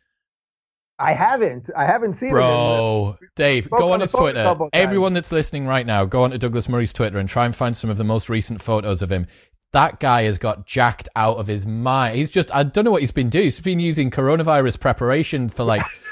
[0.98, 1.70] I haven't.
[1.76, 2.32] I haven't seen it.
[2.32, 4.54] Bro, Dave, go on on his Twitter.
[4.72, 7.76] Everyone that's listening right now, go on to Douglas Murray's Twitter and try and find
[7.76, 9.26] some of the most recent photos of him.
[9.72, 12.14] That guy has got jacked out of his mind.
[12.16, 13.44] He's just, I don't know what he's been doing.
[13.44, 15.82] He's been using coronavirus preparation for like,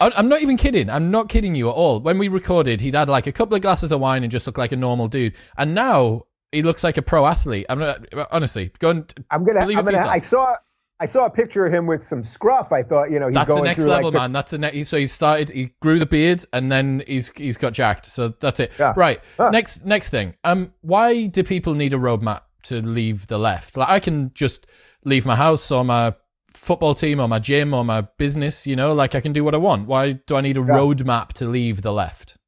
[0.00, 0.90] I- I'm not even kidding.
[0.90, 2.00] I'm not kidding you at all.
[2.00, 4.58] When we recorded, he'd had like a couple of glasses of wine and just looked
[4.58, 5.34] like a normal dude.
[5.56, 6.22] And now
[6.52, 7.66] he looks like a pro athlete.
[7.68, 9.60] I'm not, honestly, go and I'm gonna.
[9.60, 9.90] I'm it gonna.
[9.92, 10.10] yourself.
[10.12, 10.54] I saw.
[11.00, 12.72] I saw a picture of him with some scruff.
[12.72, 14.32] I thought, you know, he's That's going the next through level, like the- man.
[14.32, 14.88] That's the next.
[14.88, 15.50] So he started.
[15.50, 18.06] He grew the beard, and then he's he's got jacked.
[18.06, 18.72] So that's it.
[18.80, 18.94] Yeah.
[18.96, 19.20] Right.
[19.36, 19.50] Huh.
[19.50, 20.34] Next next thing.
[20.42, 23.76] Um, why do people need a roadmap to leave the left?
[23.76, 24.66] Like I can just
[25.04, 26.14] leave my house or my
[26.48, 28.66] football team or my gym or my business.
[28.66, 29.86] You know, like I can do what I want.
[29.86, 32.38] Why do I need a roadmap to leave the left?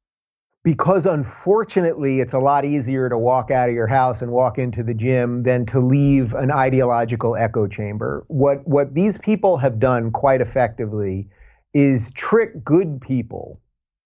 [0.63, 4.83] because unfortunately it's a lot easier to walk out of your house and walk into
[4.83, 8.23] the gym than to leave an ideological echo chamber.
[8.27, 11.27] What what these people have done quite effectively
[11.73, 13.59] is trick good people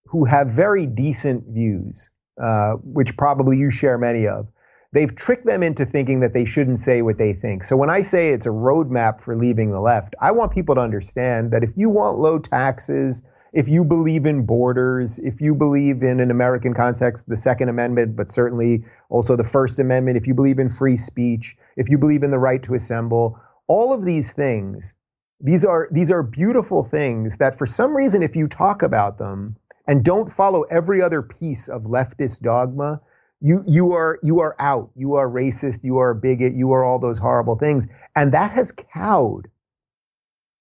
[0.05, 2.09] who have very decent views,
[2.41, 4.47] uh, which probably you share many of.
[4.95, 7.65] They've tricked them into thinking that they shouldn't say what they think.
[7.65, 10.81] So when I say it's a roadmap for leaving the left, I want people to
[10.81, 16.01] understand that if you want low taxes, if you believe in borders, if you believe
[16.01, 20.33] in an American context, the Second Amendment, but certainly also the First Amendment, if you
[20.33, 24.31] believe in free speech, if you believe in the right to assemble, all of these
[24.31, 24.93] things,
[25.41, 29.57] these are these are beautiful things that for some reason, if you talk about them
[29.85, 33.01] and don't follow every other piece of leftist dogma,
[33.45, 34.89] you you are you are out.
[34.95, 35.83] You are racist.
[35.83, 36.55] You are a bigot.
[36.55, 39.47] You are all those horrible things, and that has cowed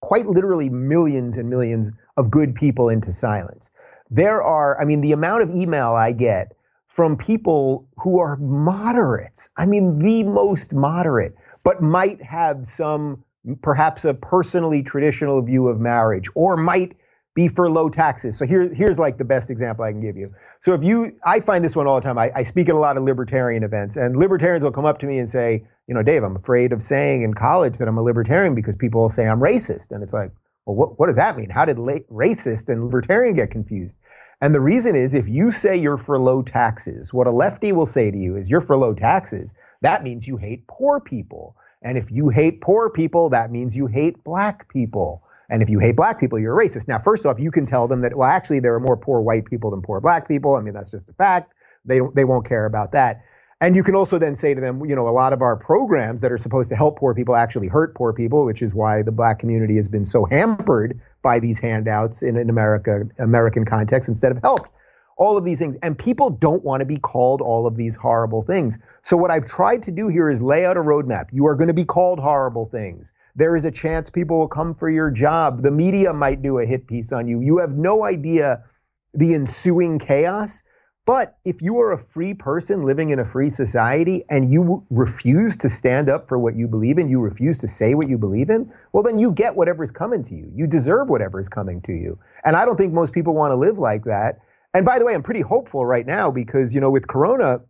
[0.03, 3.70] quite literally millions and millions of good people into silence.
[4.11, 6.55] There are, I mean, the amount of email I get
[6.87, 13.25] from people who are moderates, I mean, the most moderate, but might have some,
[13.62, 16.99] perhaps a personally traditional view of marriage, or might
[17.35, 18.38] be for low taxes.
[18.38, 20.33] So here, here's like the best example I can give you.
[20.61, 22.16] So if you, I find this one all the time.
[22.16, 25.07] I, I speak at a lot of libertarian events, and libertarians will come up to
[25.07, 28.03] me and say, you know, Dave, I'm afraid of saying in college that I'm a
[28.03, 30.31] libertarian because people will say I'm racist, and it's like,
[30.64, 31.51] well, what, what does that mean?
[31.51, 33.97] How did la- racist and libertarian get confused?
[34.40, 37.87] And the reason is if you say you're for low taxes, what a lefty will
[37.87, 39.55] say to you is you're for low taxes.
[39.81, 41.57] That means you hate poor people.
[41.83, 45.23] And if you hate poor people, that means you hate black people.
[45.48, 46.88] And if you hate black people, you're a racist.
[46.88, 49.44] Now, first off, you can tell them that, well, actually, there are more poor white
[49.44, 50.57] people than poor black people.
[50.57, 51.52] I mean, that's just a fact.
[51.85, 53.22] They don't, they won't care about that.
[53.61, 56.20] And you can also then say to them, you know, a lot of our programs
[56.20, 59.12] that are supposed to help poor people actually hurt poor people, which is why the
[59.12, 64.33] black community has been so hampered by these handouts in an America American context instead
[64.33, 64.68] of helped.
[65.16, 65.77] All of these things.
[65.83, 68.79] And people don't want to be called all of these horrible things.
[69.03, 71.27] So what I've tried to do here is lay out a roadmap.
[71.33, 73.12] You are going to be called horrible things.
[73.37, 75.62] There is a chance people will come for your job.
[75.62, 77.40] The media might do a hit piece on you.
[77.40, 78.64] You have no idea
[79.12, 80.62] the ensuing chaos.
[81.07, 85.59] But if you are a free person living in a free society and you refuse
[85.59, 88.48] to stand up for what you believe in, you refuse to say what you believe
[88.48, 90.50] in, well, then you get whatever's coming to you.
[90.55, 92.18] You deserve whatever's coming to you.
[92.42, 94.40] And I don't think most people want to live like that.
[94.74, 97.60] And by the way, I'm pretty hopeful right now because, you know, with Corona,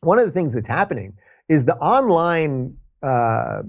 [0.00, 1.14] one of the things that's happening
[1.48, 3.62] is the online uh,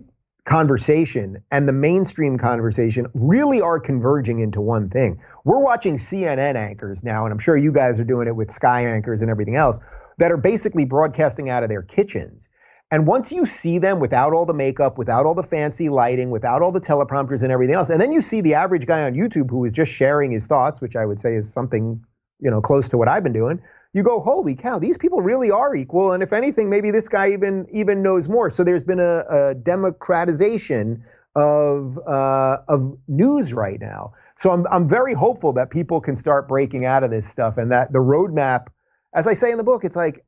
[0.46, 5.20] conversation and the mainstream conversation really are converging into one thing.
[5.44, 8.86] We're watching CNN anchors now, and I'm sure you guys are doing it with Sky
[8.86, 9.80] anchors and everything else,
[10.18, 12.50] that are basically broadcasting out of their kitchens.
[12.92, 16.62] And once you see them without all the makeup, without all the fancy lighting, without
[16.62, 19.50] all the teleprompters and everything else, and then you see the average guy on YouTube
[19.50, 22.06] who is just sharing his thoughts, which I would say is something,
[22.40, 23.62] you know, close to what I've been doing,
[23.94, 26.12] you go, holy cow, these people really are equal.
[26.12, 28.50] And if anything, maybe this guy even even knows more.
[28.50, 31.04] So there's been a, a democratization
[31.36, 34.14] of uh, of news right now.
[34.38, 37.72] So I'm I'm very hopeful that people can start breaking out of this stuff and
[37.72, 38.68] that the roadmap,
[39.14, 40.26] as I say in the book, it's like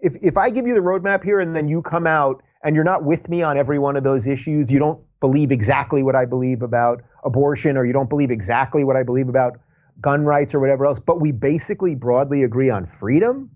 [0.00, 2.84] if if I give you the roadmap here and then you come out and you're
[2.84, 6.24] not with me on every one of those issues, you don't believe exactly what I
[6.24, 9.58] believe about abortion or you don't believe exactly what I believe about
[10.00, 13.50] gun rights or whatever else, but we basically broadly agree on freedom,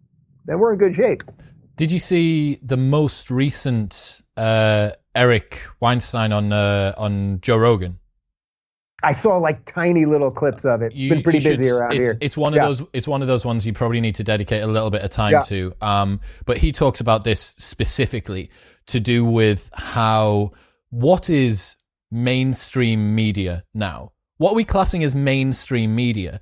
[0.46, 1.22] then we're in good shape.
[1.76, 7.98] Did you see the most recent uh, Eric Weinstein on uh, on Joe Rogan?
[9.05, 10.92] I saw like tiny little clips of it.
[10.94, 12.18] It's been pretty busy around it's, here.
[12.20, 12.66] It's one of yeah.
[12.66, 12.83] those.
[12.92, 15.33] It's one of those ones you probably need to dedicate a little bit of time
[15.33, 15.42] yeah.
[15.42, 15.74] to.
[15.81, 18.50] Um, but he talks about this specifically
[18.87, 20.52] to do with how
[20.90, 21.76] what is
[22.11, 26.40] mainstream media now what we're we classing as mainstream media?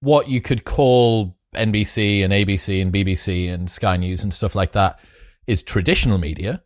[0.00, 4.72] What you could call NBC and ABC and BBC and Sky News and stuff like
[4.72, 4.98] that
[5.46, 6.62] is traditional media.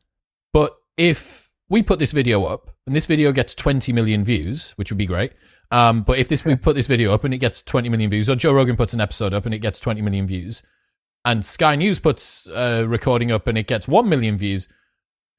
[0.53, 4.93] But if we put this video up and this video gets 20 million views, which
[4.93, 5.33] would be great.
[5.73, 8.31] Um, but if this, we put this video up and it gets 20 million views,
[8.31, 10.63] or Joe Rogan puts an episode up and it gets 20 million views,
[11.25, 14.69] and Sky News puts a recording up and it gets 1 million views,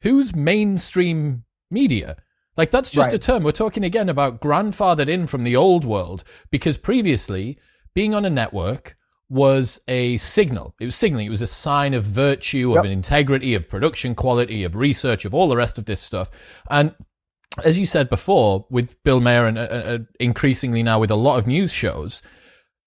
[0.02, 2.18] who's mainstream media?
[2.56, 3.16] Like that's just right.
[3.16, 3.44] a term.
[3.44, 7.58] We're talking again about grandfathered in from the old world because previously
[7.94, 8.96] being on a network
[9.30, 10.76] was a signal.
[10.80, 11.28] It was signaling.
[11.28, 12.80] It was a sign of virtue, yep.
[12.80, 16.30] of an integrity, of production quality, of research, of all the rest of this stuff.
[16.70, 16.96] And
[17.64, 21.40] as you said before, with Bill Maher and uh, uh, increasingly now with a lot
[21.40, 22.22] of news shows,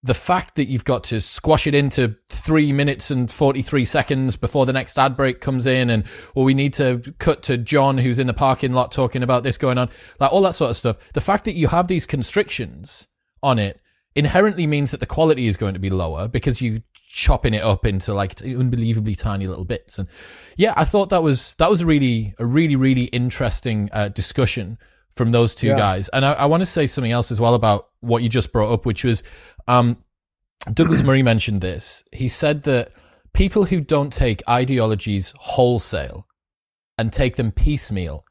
[0.07, 4.65] the fact that you've got to squash it into three minutes and 43 seconds before
[4.65, 6.05] the next ad break comes in and,
[6.35, 9.59] well, we need to cut to John who's in the parking lot talking about this
[9.59, 9.91] going on,
[10.21, 11.13] like all that sort of stuff.
[11.13, 13.09] The fact that you have these constrictions
[13.43, 13.81] on it
[14.15, 17.85] inherently means that the quality is going to be lower because you chopping it up
[17.85, 19.99] into like unbelievably tiny little bits.
[19.99, 20.09] And
[20.57, 24.79] yeah, I thought that was that was a really a really really interesting uh, discussion
[25.17, 25.77] from those two yeah.
[25.77, 26.09] guys.
[26.11, 28.73] And I, I want to say something else as well about what you just brought
[28.73, 29.23] up, which was
[29.67, 29.97] um,
[30.73, 32.05] Douglas Murray mentioned this.
[32.13, 32.93] He said that
[33.33, 36.27] people who don't take ideologies wholesale
[36.99, 38.25] and take them piecemeal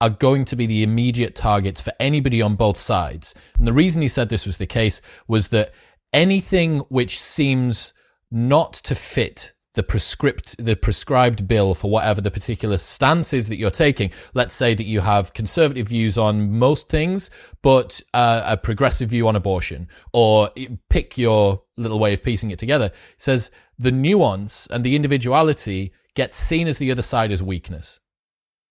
[0.00, 3.34] are going to be the immediate targets for anybody on both sides.
[3.58, 5.72] And the reason he said this was the case was that
[6.12, 7.94] anything which seems
[8.30, 13.56] not to fit the prescript the prescribed bill for whatever the particular stance is that
[13.56, 14.10] you're taking.
[14.32, 17.30] Let's say that you have conservative views on most things,
[17.62, 20.50] but uh, a progressive view on abortion, or
[20.88, 22.86] pick your little way of piecing it together.
[22.86, 28.00] It says the nuance and the individuality gets seen as the other side as weakness.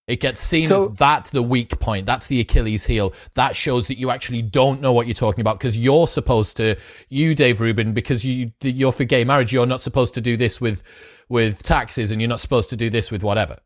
[0.06, 2.04] It gets seen so, as that's the weak point.
[2.04, 3.14] That's the Achilles heel.
[3.36, 6.76] That shows that you actually don't know what you're talking about because you're supposed to,
[7.08, 10.60] you, Dave Rubin, because you, you're for gay marriage, you're not supposed to do this
[10.60, 10.82] with,
[11.30, 13.58] with taxes and you're not supposed to do this with whatever.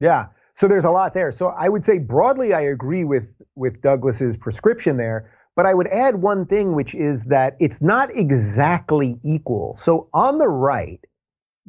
[0.00, 0.26] Yeah.
[0.54, 1.30] So there's a lot there.
[1.30, 5.32] So I would say broadly, I agree with, with Douglas's prescription there.
[5.56, 9.76] But I would add one thing, which is that it's not exactly equal.
[9.76, 11.00] So on the right,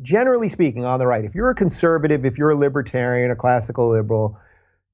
[0.02, 3.90] generally speaking, on the right, if you're a conservative, if you're a libertarian, a classical
[3.90, 4.40] liberal,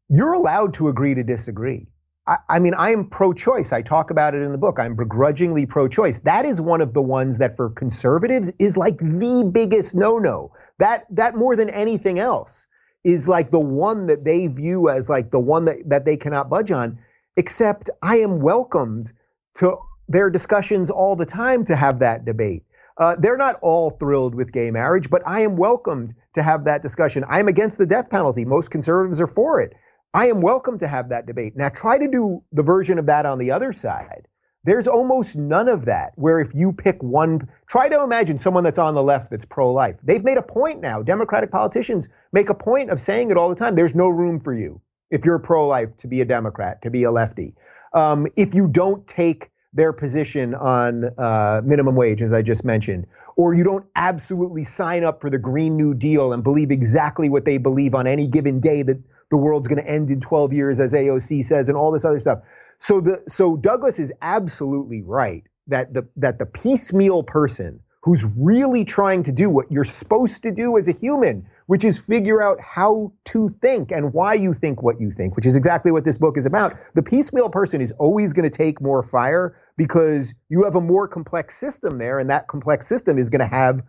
[0.10, 1.88] you're allowed to agree to disagree.
[2.28, 3.74] I, I mean, I am pro choice.
[3.74, 4.80] I talk about it in the book.
[4.80, 6.20] I'm begrudgingly pro choice.
[6.20, 10.52] That is one of the ones that for conservatives is like the biggest no no.
[10.80, 12.68] That, that more than anything else
[13.04, 16.50] is like the one that they view as like the one that, that they cannot
[16.50, 17.00] budge on.
[17.38, 19.12] Except I am welcomed
[19.56, 19.78] to
[20.08, 22.64] their discussions all the time to have that debate.
[22.98, 26.82] Uh, they're not all thrilled with gay marriage, but I am welcomed to have that
[26.82, 27.24] discussion.
[27.28, 28.44] I am against the death penalty.
[28.44, 29.74] Most conservatives are for it.
[30.14, 31.56] I am welcome to have that debate.
[31.56, 34.28] Now, try to do the version of that on the other side.
[34.64, 38.80] There's almost none of that where if you pick one, try to imagine someone that's
[38.80, 39.96] on the left that's pro life.
[40.04, 41.04] They've made a point now.
[41.04, 43.76] Democratic politicians make a point of saying it all the time.
[43.76, 47.04] There's no room for you if you're pro life to be a Democrat, to be
[47.04, 47.56] a lefty.
[47.94, 53.08] Um, if you don't take their position on uh, minimum wage, as I just mentioned,
[53.38, 57.46] or you don't absolutely sign up for the Green New Deal and believe exactly what
[57.46, 60.80] they believe on any given day that the world's going to end in 12 years,
[60.80, 62.40] as AOC says, and all this other stuff.
[62.80, 68.86] So the so Douglas is absolutely right that the that the piecemeal person who's really
[68.86, 72.60] trying to do what you're supposed to do as a human, which is figure out
[72.60, 76.18] how to think and why you think what you think, which is exactly what this
[76.18, 76.74] book is about.
[76.96, 81.08] The piecemeal person is always going to take more fire because you have a more
[81.08, 83.84] complex system there, and that complex system is going to have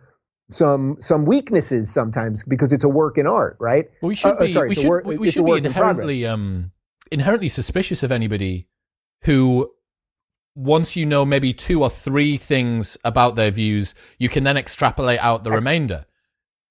[0.51, 3.85] some some weaknesses sometimes because it's a work in art, right?
[4.01, 6.71] Well, we should uh, be, sorry, we should, work, we should be inherently um,
[7.11, 8.67] inherently suspicious of anybody
[9.23, 9.71] who
[10.55, 15.19] once you know maybe two or three things about their views, you can then extrapolate
[15.19, 16.05] out the That's, remainder.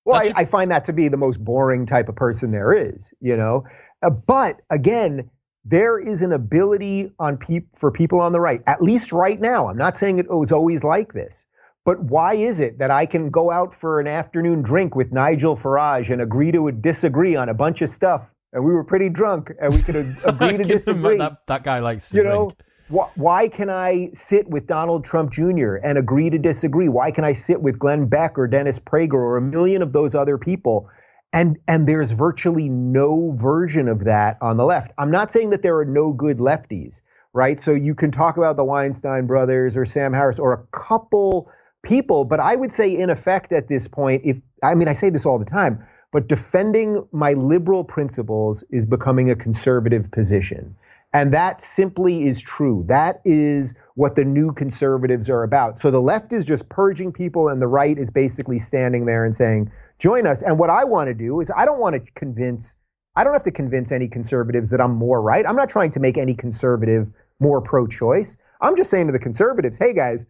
[0.08, 3.12] Well, I, I, find that to be the most boring type of person there is,
[3.20, 3.64] you know.
[4.02, 5.30] Uh, but again,
[5.66, 9.68] there is an ability on pe- for people on the right, at least right now.
[9.68, 11.44] I'm not saying it was always like this,
[11.84, 15.56] but why is it that I can go out for an afternoon drink with Nigel
[15.56, 19.52] Farage and agree to disagree on a bunch of stuff, and we were pretty drunk,
[19.60, 21.18] and we could agree to disagree.
[21.18, 22.34] That, that guy likes, you drink.
[22.34, 22.52] know
[22.88, 25.76] why can I sit with Donald Trump Jr.
[25.76, 26.88] and agree to disagree?
[26.88, 30.14] Why can I sit with Glenn Beck or Dennis Prager or a million of those
[30.14, 30.88] other people?
[31.32, 34.92] And, and there's virtually no version of that on the left.
[34.96, 37.02] I'm not saying that there are no good lefties,
[37.34, 37.60] right?
[37.60, 41.50] So you can talk about the Weinstein brothers or Sam Harris or a couple
[41.82, 45.10] people, but I would say in effect at this point, if, I mean, I say
[45.10, 50.74] this all the time, but defending my liberal principles is becoming a conservative position.
[51.12, 52.84] And that simply is true.
[52.88, 55.78] That is what the new conservatives are about.
[55.78, 59.34] So the left is just purging people, and the right is basically standing there and
[59.34, 60.42] saying, join us.
[60.42, 62.76] And what I want to do is, I don't want to convince,
[63.16, 65.46] I don't have to convince any conservatives that I'm more right.
[65.46, 68.36] I'm not trying to make any conservative more pro choice.
[68.60, 70.26] I'm just saying to the conservatives, hey guys,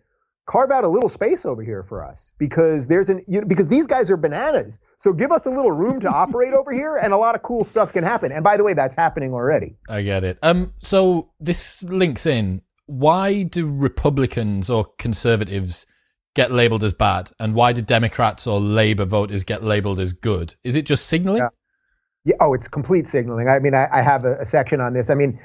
[0.48, 3.68] carve out a little space over here for us because there's an you know, because
[3.68, 4.80] these guys are bananas.
[4.96, 7.62] So give us a little room to operate over here, and a lot of cool
[7.62, 8.32] stuff can happen.
[8.32, 9.76] And by the way, that's happening already.
[9.88, 10.38] I get it.
[10.42, 12.62] Um, so this links in.
[12.86, 15.84] Why do Republicans or conservatives
[16.34, 20.54] get labeled as bad, and why do Democrats or Labor voters get labeled as good?
[20.64, 21.42] Is it just signaling?
[21.42, 21.48] Yeah.
[22.24, 23.48] yeah oh, it's complete signaling.
[23.48, 25.10] I mean, I, I have a, a section on this.
[25.10, 25.38] I mean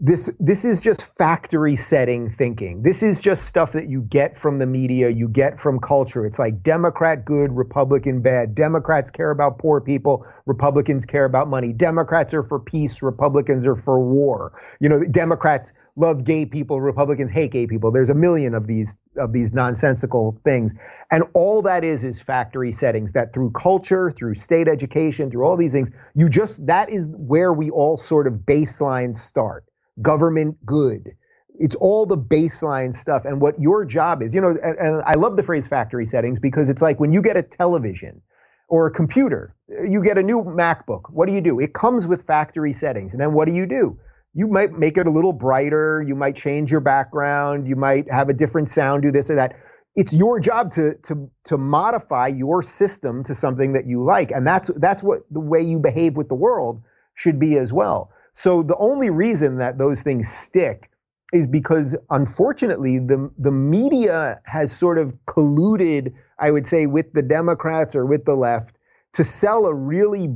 [0.00, 2.82] this this is just factory setting thinking.
[2.82, 6.24] This is just stuff that you get from the media, you get from culture.
[6.24, 8.54] It's like Democrat good, Republican bad.
[8.54, 11.74] Democrats care about poor people, Republicans care about money.
[11.74, 14.52] Democrats are for peace, Republicans are for war.
[14.80, 17.92] You know, Democrats love gay people, Republicans hate gay people.
[17.92, 20.74] There's a million of these of these nonsensical things.
[21.10, 25.58] And all that is is factory settings that through culture, through state education, through all
[25.58, 29.64] these things, you just that is where we all sort of baseline start
[30.02, 31.10] government good.
[31.58, 34.34] It's all the baseline stuff and what your job is.
[34.34, 37.20] You know, and, and I love the phrase factory settings because it's like when you
[37.20, 38.22] get a television
[38.68, 41.02] or a computer, you get a new MacBook.
[41.10, 41.60] What do you do?
[41.60, 43.12] It comes with factory settings.
[43.12, 43.98] And then what do you do?
[44.32, 46.02] You might make it a little brighter.
[46.06, 47.66] You might change your background.
[47.66, 49.56] You might have a different sound, do this or that.
[49.96, 54.30] It's your job to, to, to modify your system to something that you like.
[54.30, 56.80] And that's, that's what the way you behave with the world
[57.16, 58.12] should be as well.
[58.34, 60.90] So the only reason that those things stick
[61.32, 67.22] is because unfortunately the the media has sort of colluded, I would say, with the
[67.22, 68.76] Democrats or with the left
[69.12, 70.34] to sell a really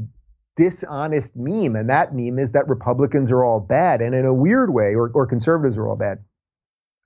[0.56, 1.76] dishonest meme.
[1.76, 4.00] And that meme is that Republicans are all bad.
[4.00, 6.24] And in a weird way, or, or conservatives are all bad.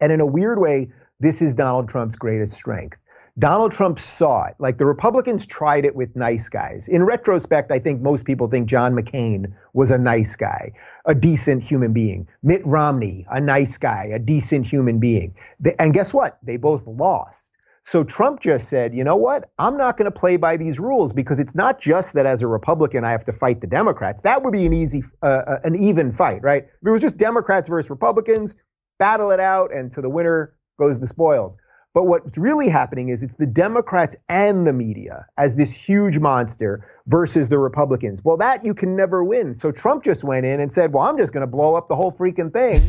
[0.00, 0.88] And in a weird way,
[1.20, 2.98] this is Donald Trump's greatest strength.
[3.38, 4.54] Donald Trump saw it.
[4.58, 6.88] Like the Republicans tried it with nice guys.
[6.88, 10.72] In retrospect, I think most people think John McCain was a nice guy,
[11.04, 12.26] a decent human being.
[12.42, 15.34] Mitt Romney, a nice guy, a decent human being.
[15.78, 16.38] And guess what?
[16.42, 17.52] They both lost.
[17.84, 19.48] So Trump just said, you know what?
[19.58, 22.46] I'm not going to play by these rules because it's not just that as a
[22.46, 24.22] Republican I have to fight the Democrats.
[24.22, 26.64] That would be an easy, uh, uh an even fight, right?
[26.64, 28.56] If it was just Democrats versus Republicans,
[28.98, 31.56] battle it out, and to the winner goes the spoils.
[31.94, 36.86] But what's really happening is it's the Democrats and the media as this huge monster
[37.06, 38.22] versus the Republicans.
[38.22, 39.54] Well, that you can never win.
[39.54, 41.96] So Trump just went in and said, "Well, I'm just going to blow up the
[41.96, 42.82] whole freaking thing,"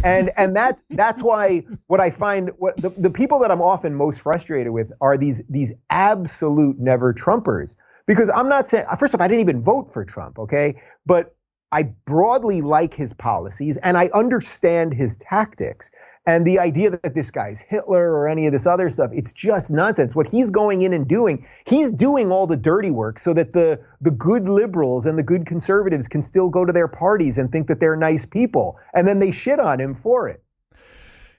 [0.04, 3.94] and and that that's why what I find what the, the people that I'm often
[3.94, 7.76] most frustrated with are these these absolute never Trumpers.
[8.06, 11.36] Because I'm not saying first off, I didn't even vote for Trump, okay, but
[11.72, 15.90] I broadly like his policies and I understand his tactics.
[16.26, 19.70] And the idea that this guy's Hitler or any of this other stuff, it's just
[19.70, 20.14] nonsense.
[20.14, 23.80] What he's going in and doing, he's doing all the dirty work so that the,
[24.00, 27.68] the good liberals and the good conservatives can still go to their parties and think
[27.68, 28.78] that they're nice people.
[28.92, 30.42] And then they shit on him for it.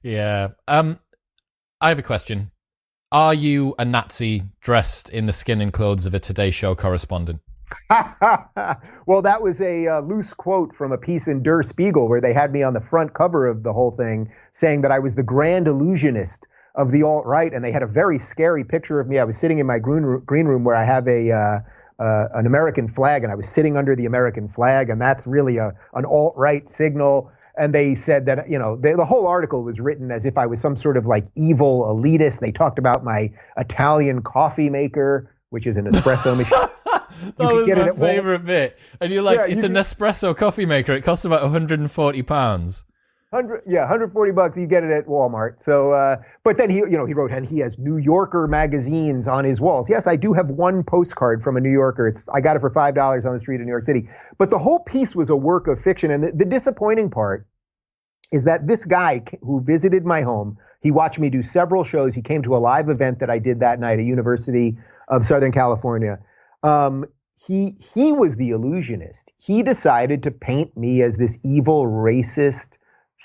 [0.02, 0.50] Yeah.
[0.68, 0.98] Um,
[1.82, 2.52] I have a question.
[3.12, 7.42] Are you a Nazi dressed in the skin and clothes of a Today Show correspondent?
[9.06, 12.34] well, that was a uh, loose quote from a piece in Der Spiegel where they
[12.34, 15.24] had me on the front cover of the whole thing saying that I was the
[15.24, 17.54] grand illusionist of the alt right.
[17.54, 19.20] And they had a very scary picture of me.
[19.20, 21.32] I was sitting in my green room, green room where I have a.
[21.32, 21.60] Uh,
[22.00, 25.58] uh, an American flag, and I was sitting under the American flag, and that's really
[25.58, 27.32] a an alt right signal.
[27.56, 30.48] And they said that you know they, the whole article was written as if I
[30.48, 32.40] was some sort of like evil elitist.
[32.40, 36.58] They talked about my Italian coffee maker, which is an espresso machine.
[37.22, 38.78] that was my favorite bit.
[39.00, 40.94] And you're like, yeah, it's you an espresso coffee maker.
[40.94, 42.86] It costs about 140 pounds.
[43.34, 44.58] Hundred, yeah, 140 bucks.
[44.58, 45.62] You get it at Walmart.
[45.62, 49.26] So, uh, but then he, you know, he wrote, and he has New Yorker magazines
[49.26, 49.90] on his walls.
[49.90, 52.10] Yes, I do have one postcard from a New Yorker.
[52.10, 54.10] It's I got it for five dollars on the street in New York City.
[54.38, 57.48] But the whole piece was a work of fiction, and the, the disappointing part
[58.34, 62.14] is that this guy who visited my home, he watched me do several shows.
[62.14, 65.52] He came to a live event that I did that night at University of Southern
[65.52, 66.20] California.
[66.64, 67.06] Um,
[67.48, 69.34] he he was the illusionist.
[69.38, 72.78] He decided to paint me as this evil racist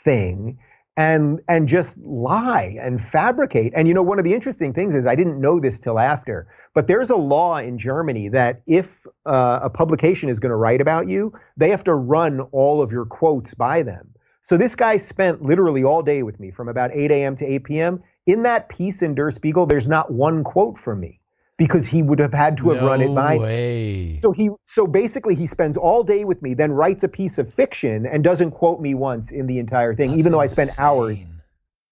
[0.04, 0.58] thing
[0.96, 3.72] and and just lie and fabricate.
[3.76, 6.48] And you know, one of the interesting things is I didn't know this till after,
[6.74, 10.80] but there's a law in Germany that if uh, a publication is going to write
[10.80, 14.14] about you, they have to run all of your quotes by them.
[14.42, 17.36] So this guy spent literally all day with me from about 8 a.m.
[17.36, 18.02] to 8 p.m.
[18.26, 21.20] In that piece in Der Spiegel, there's not one quote from me
[21.58, 23.38] because he would have had to have no run it by.
[23.38, 24.18] Way.
[24.20, 27.52] So he so basically he spends all day with me, then writes a piece of
[27.52, 30.62] fiction and doesn't quote me once in the entire thing, that's even though insane.
[30.62, 31.24] I spent hours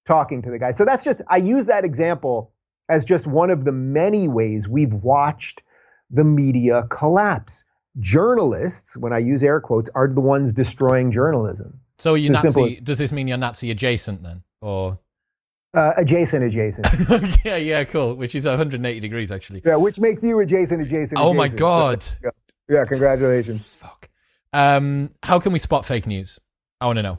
[0.05, 0.73] talking to the guy.
[0.73, 2.53] So that's just I use that example
[2.89, 5.63] as just one of the many ways we've watched
[6.11, 7.65] the media collapse.
[8.01, 11.81] Journalists, when I use air quotes, are the ones destroying journalism.
[11.99, 12.51] So you Nazi?
[12.51, 12.77] Simple.
[12.83, 14.99] Does this mean you're Nazi adjacent then, or
[15.75, 16.87] uh, adjacent, adjacent.
[17.45, 18.15] yeah, yeah, cool.
[18.15, 19.63] Which is 180 degrees, actually.
[19.65, 21.21] Yeah, which makes you adjacent, adjacent.
[21.21, 21.53] Oh adjacent.
[21.53, 22.03] my god.
[22.03, 22.31] So,
[22.69, 22.85] yeah.
[22.85, 23.67] congratulations.
[23.67, 24.09] Fuck.
[24.53, 26.39] Um, how can we spot fake news?
[26.81, 27.19] I want to know.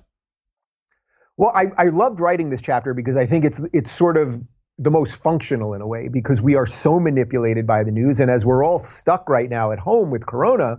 [1.38, 4.42] Well, I, I loved writing this chapter because I think it's it's sort of
[4.78, 8.32] the most functional in a way because we are so manipulated by the news, and
[8.32, 10.78] as we're all stuck right now at home with Corona,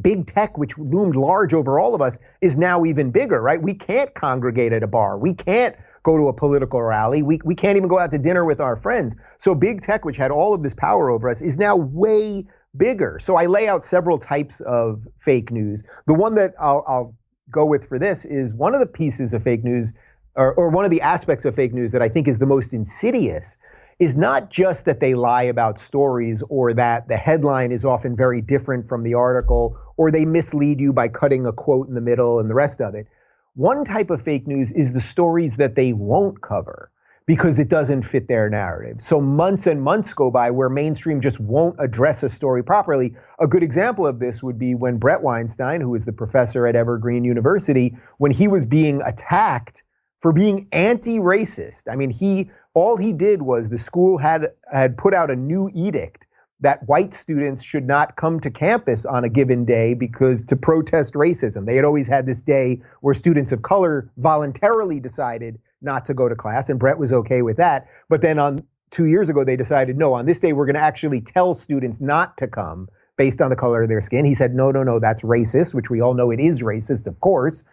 [0.00, 3.62] big tech, which loomed large over all of us, is now even bigger, right?
[3.62, 5.18] We can't congregate at a bar.
[5.18, 7.22] We can't go to a political rally.
[7.22, 9.16] We, we can't even go out to dinner with our friends.
[9.38, 12.44] So big tech, which had all of this power over us, is now way
[12.76, 13.18] bigger.
[13.20, 15.84] So I lay out several types of fake news.
[16.06, 17.14] The one that I'll, I'll
[17.50, 19.94] go with for this is one of the pieces of fake news
[20.36, 22.72] or, or one of the aspects of fake news that I think is the most
[22.72, 23.56] insidious
[23.98, 28.40] is not just that they lie about stories or that the headline is often very
[28.40, 32.40] different from the article or they mislead you by cutting a quote in the middle
[32.40, 33.06] and the rest of it.
[33.54, 36.90] One type of fake news is the stories that they won't cover
[37.26, 39.00] because it doesn't fit their narrative.
[39.00, 43.14] So months and months go by where mainstream just won't address a story properly.
[43.40, 46.76] A good example of this would be when Bret Weinstein, who is the professor at
[46.76, 49.84] Evergreen University, when he was being attacked
[50.18, 51.84] for being anti-racist.
[51.90, 55.70] I mean, he all he did was the school had had put out a new
[55.72, 56.26] edict
[56.60, 61.14] that white students should not come to campus on a given day because to protest
[61.14, 61.66] racism.
[61.66, 66.28] They had always had this day where students of color voluntarily decided not to go
[66.28, 67.86] to class, and Bret was okay with that.
[68.08, 70.80] But then on two years ago, they decided, no, on this day, we're going to
[70.80, 74.24] actually tell students not to come based on the color of their skin.
[74.24, 77.20] He said, no, no, no, that's racist, which we all know it is racist, of
[77.20, 77.64] course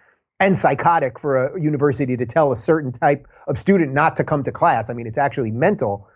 [0.42, 4.42] and psychotic for a university to tell a certain type of student not to come
[4.44, 4.90] to class.
[4.90, 6.10] I mean, it's actually mental.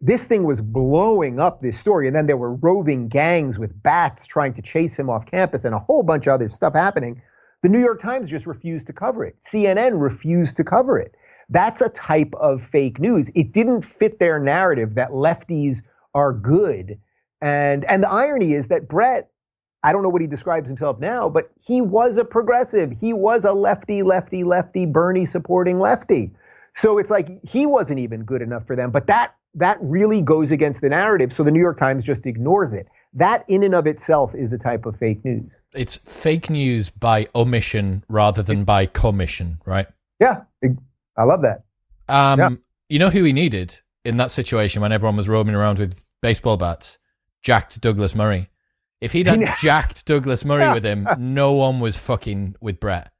[0.00, 2.06] This thing was blowing up this story.
[2.06, 5.74] And then there were roving gangs with bats trying to chase him off campus and
[5.74, 7.20] a whole bunch of other stuff happening.
[7.62, 9.36] The New York Times just refused to cover it.
[9.42, 11.14] CNN refused to cover it.
[11.50, 13.30] That's a type of fake news.
[13.34, 15.82] It didn't fit their narrative that lefties
[16.14, 16.98] are good.
[17.42, 19.30] And and the irony is that Bret
[19.82, 22.92] I don't know what he describes himself now, but he was a progressive.
[22.98, 26.32] He was a lefty, lefty, lefty, Bernie supporting lefty.
[26.74, 28.90] So it's like he wasn't even good enough for them.
[28.90, 31.32] But that that really goes against the narrative.
[31.32, 32.86] So the New York Times just ignores it.
[33.14, 35.50] That in and of itself is a type of fake news.
[35.74, 39.86] It's fake news by omission rather than by commission, right?
[40.20, 40.42] Yeah,
[41.16, 41.64] I love that.
[42.08, 42.48] Um, yeah.
[42.88, 46.56] You know who he needed in that situation when everyone was roaming around with baseball
[46.56, 46.98] bats?
[47.42, 48.50] Jacked Douglas Murray.
[49.00, 53.12] If he'd had jacked Douglas Murray with him, no one was fucking with Bret.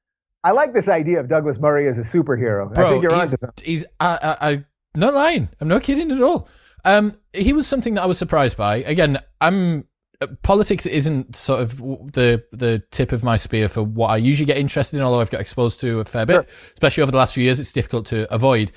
[0.44, 2.72] I like this idea of Douglas Murray as a superhero.
[2.72, 4.64] Bro, I think you're he's, on He's, I, I, I,
[4.94, 5.48] not lying.
[5.60, 6.48] I'm not kidding at all.
[6.84, 8.76] Um, he was something that I was surprised by.
[8.76, 9.88] Again, I'm
[10.20, 11.78] uh, politics isn't sort of
[12.12, 15.02] the the tip of my spear for what I usually get interested in.
[15.02, 16.46] Although I've got exposed to a fair bit, sure.
[16.74, 18.72] especially over the last few years, it's difficult to avoid.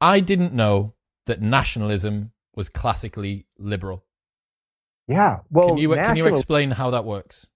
[0.00, 0.94] I didn't know
[1.26, 4.04] that nationalism was classically liberal.
[5.08, 5.38] Yeah.
[5.50, 7.46] Well, can you, national, can you explain how that works?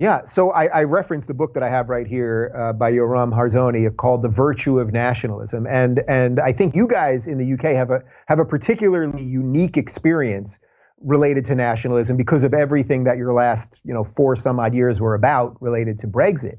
[0.00, 0.24] Yeah.
[0.24, 3.94] So I, I referenced the book that I have right here uh, by Yoram Hazony
[3.96, 7.90] called "The Virtue of Nationalism," and and I think you guys in the UK have
[7.90, 10.60] a have a particularly unique experience
[11.00, 15.00] related to nationalism because of everything that your last you know four some odd years
[15.00, 16.58] were about related to Brexit.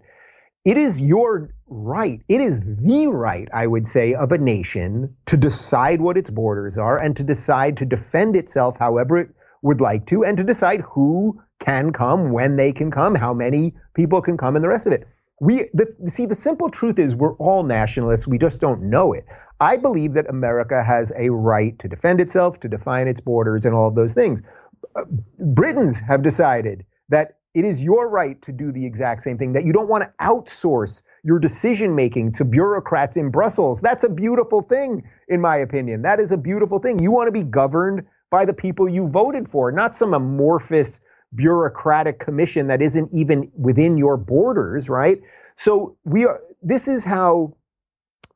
[0.63, 2.21] It is your right.
[2.27, 6.77] It is the right, I would say, of a nation to decide what its borders
[6.77, 9.29] are and to decide to defend itself however it
[9.66, 13.74] would like to and to decide who can come, when they can come, how many
[13.95, 15.07] people can come, and the rest of it.
[15.41, 18.28] We the, see the simple truth is we're all nationalists.
[18.28, 19.26] We just don't know it.
[19.59, 23.76] I believe that America has a right to defend itself, to define its borders, and
[23.76, 24.43] all of those things.
[24.95, 25.05] Uh,
[25.39, 29.66] Britons have decided that it is your right to do the exact same thing, that
[29.66, 33.82] you don't want to outsource your decision making to bureaucrats in Brussels.
[33.82, 36.03] That's a beautiful thing, in my opinion.
[36.03, 36.99] That is a beautiful thing.
[36.99, 41.01] You want to be governed by the people you voted for, not some amorphous
[41.34, 45.19] bureaucratic commission that isn't even within your borders, right?
[45.55, 47.55] So we are this is how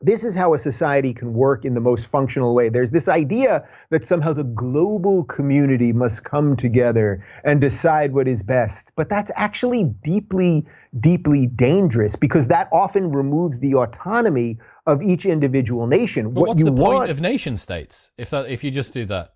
[0.02, 2.70] this is how a society can work in the most functional way.
[2.70, 8.42] There's this idea that somehow the global community must come together and decide what is
[8.42, 8.94] best.
[8.96, 10.66] But that's actually deeply,
[10.98, 16.34] deeply dangerous because that often removes the autonomy of each individual nation.
[16.34, 19.04] But what what's the want, point of nation states if that if you just do
[19.06, 19.34] that?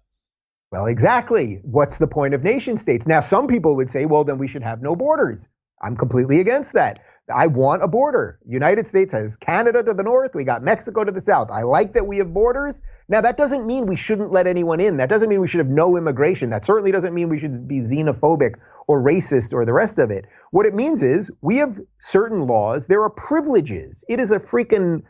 [0.74, 1.60] Well, exactly.
[1.62, 3.06] What's the point of nation states?
[3.06, 5.48] Now, some people would say, well, then we should have no borders.
[5.84, 7.00] I'm completely against that.
[7.32, 8.40] I want a border.
[8.44, 10.32] United States has Canada to the north.
[10.34, 11.52] We got Mexico to the south.
[11.52, 12.82] I like that we have borders.
[13.08, 14.98] Now, that doesn't mean we shouldn't let anyone in.
[14.98, 16.50] That doesn't mean we should have no immigration.
[16.50, 18.56] That certainly doesn't mean we should be xenophobic
[18.88, 20.26] or racist or the rest of it.
[20.50, 22.88] What it means is we have certain laws.
[22.88, 24.04] There are privileges.
[24.10, 25.04] It is a freaking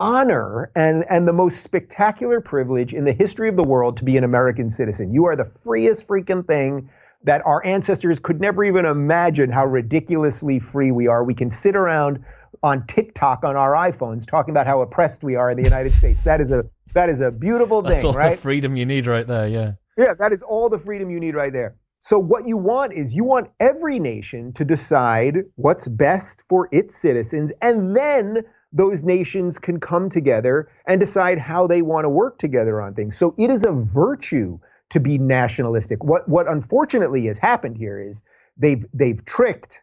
[0.00, 4.16] honor and, and the most spectacular privilege in the history of the world to be
[4.16, 5.12] an American citizen.
[5.12, 6.90] You are the freest freaking thing
[7.24, 11.22] that our ancestors could never even imagine how ridiculously free we are.
[11.22, 12.24] We can sit around
[12.62, 16.22] on TikTok on our iPhones talking about how oppressed we are in the United States.
[16.22, 18.32] That is a that is a beautiful thing, That's all right?
[18.32, 19.72] the freedom you need right there, yeah.
[19.96, 21.76] Yeah, that is all the freedom you need right there.
[22.00, 26.96] So what you want is you want every nation to decide what's best for its
[26.96, 28.42] citizens, and then
[28.72, 33.16] those nations can come together and decide how they want to work together on things.
[33.16, 34.58] So it is a virtue
[34.90, 36.02] to be nationalistic.
[36.04, 38.22] What what unfortunately has happened here is
[38.56, 39.82] they've they've tricked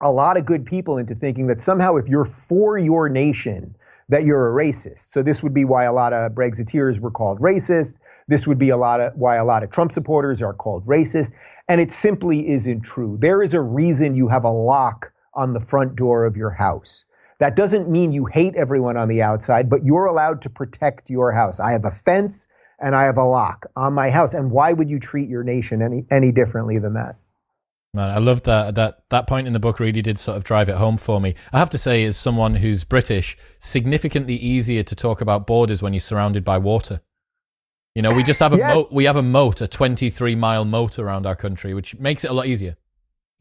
[0.00, 3.76] a lot of good people into thinking that somehow if you're for your nation
[4.08, 5.10] that you're a racist.
[5.10, 7.96] So this would be why a lot of Brexiteers were called racist.
[8.28, 11.32] This would be a lot of why a lot of Trump supporters are called racist.
[11.68, 13.16] And it simply isn't true.
[13.18, 17.06] There is a reason you have a lock on the front door of your house.
[17.42, 21.32] That doesn't mean you hate everyone on the outside, but you're allowed to protect your
[21.32, 21.58] house.
[21.58, 22.46] I have a fence
[22.78, 24.32] and I have a lock on my house.
[24.32, 27.16] And why would you treat your nation any, any differently than that?
[27.94, 30.68] Man, I love that that that point in the book really did sort of drive
[30.68, 31.34] it home for me.
[31.52, 35.92] I have to say, as someone who's British, significantly easier to talk about borders when
[35.92, 37.00] you're surrounded by water.
[37.96, 38.72] You know, we just have a yes.
[38.72, 42.30] moat, we have a moat, a 23 mile moat around our country, which makes it
[42.30, 42.76] a lot easier.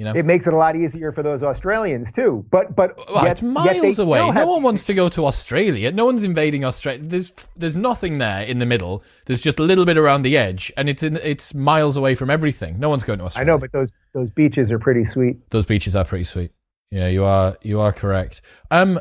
[0.02, 0.14] You know?
[0.16, 2.44] It makes it a lot easier for those Australians too.
[2.50, 4.32] But but well, yet, it's miles away.
[4.32, 5.92] No one wants to go to Australia.
[5.92, 7.04] No one's invading Australia.
[7.04, 9.04] There's there's nothing there in the middle.
[9.28, 12.32] There's just a little bit around the edge, and it's in, it's miles away from
[12.32, 12.80] everything.
[12.80, 13.52] No one's going to Australia.
[13.52, 15.48] I know, but those those beaches are pretty sweet.
[15.52, 16.52] Those beaches are pretty sweet.
[16.90, 18.42] Yeah, you are you are correct.
[18.72, 19.00] Um,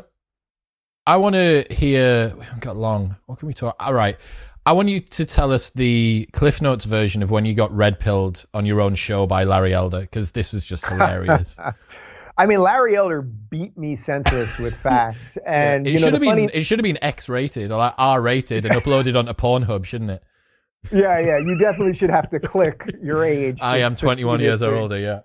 [1.07, 2.35] I want to hear.
[2.37, 3.15] We haven't got long.
[3.25, 3.75] What can we talk?
[3.79, 4.19] All right.
[4.65, 7.99] I want you to tell us the Cliff Notes version of when you got red
[7.99, 11.57] pilled on your own show by Larry Elder, because this was just hilarious.
[12.37, 16.49] I mean, Larry Elder beat me senseless with facts, and yeah, it should have been
[16.53, 20.11] it should have been X rated or like R rated and uploaded onto Pornhub, shouldn't
[20.11, 20.23] it?
[20.91, 21.37] Yeah, yeah.
[21.37, 23.59] You definitely should have to click your age.
[23.61, 24.97] I am 21 years or older.
[24.97, 25.19] Yeah.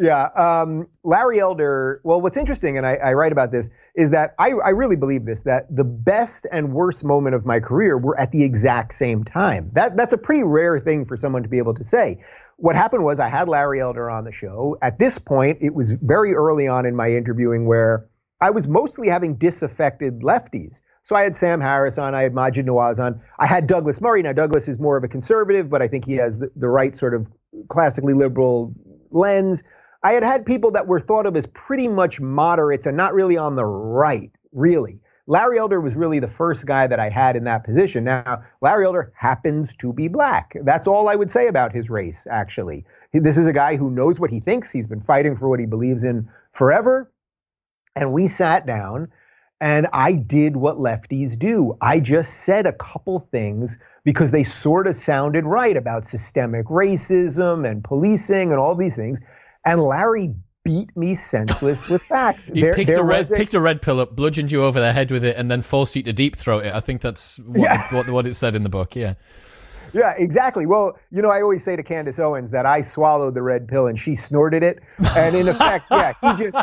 [0.00, 0.28] Yeah.
[0.34, 4.52] Um, Larry Elder, well, what's interesting, and I, I write about this, is that I,
[4.52, 8.32] I, really believe this, that the best and worst moment of my career were at
[8.32, 9.70] the exact same time.
[9.74, 12.24] That, that's a pretty rare thing for someone to be able to say.
[12.56, 14.78] What happened was I had Larry Elder on the show.
[14.80, 18.08] At this point, it was very early on in my interviewing where
[18.40, 20.80] I was mostly having disaffected lefties.
[21.02, 24.22] So I had Sam Harris on, I had Maajid Nawaz on, I had Douglas Murray.
[24.22, 26.96] Now, Douglas is more of a conservative, but I think he has the, the right
[26.96, 27.28] sort of
[27.68, 28.74] classically liberal
[29.10, 29.62] lens.
[30.02, 33.36] I had had people that were thought of as pretty much moderates and not really
[33.36, 35.02] on the right, really.
[35.26, 38.02] Larry Elder was really the first guy that I had in that position.
[38.02, 40.56] Now, Larry Elder happens to be black.
[40.64, 42.84] That's all I would say about his race, actually.
[43.12, 44.72] This is a guy who knows what he thinks.
[44.72, 47.12] He's been fighting for what he believes in forever.
[47.94, 49.08] And we sat down
[49.60, 51.76] and I did what lefties do.
[51.80, 57.68] I just said a couple things because they sort of sounded right about systemic racism
[57.68, 59.20] and policing and all these things.
[59.64, 60.34] And Larry
[60.64, 62.46] beat me senseless with facts.
[62.52, 64.80] he there, picked, there a red, a, picked a red pill up, bludgeoned you over
[64.80, 66.74] the head with it, and then forced you to deep throat it.
[66.74, 67.94] I think that's what, yeah.
[67.94, 68.96] what, what it said in the book.
[68.96, 69.14] Yeah.
[69.92, 70.66] Yeah, exactly.
[70.66, 73.88] Well, you know, I always say to Candace Owens that I swallowed the red pill
[73.88, 74.78] and she snorted it,
[75.16, 76.56] and in effect, yeah, he just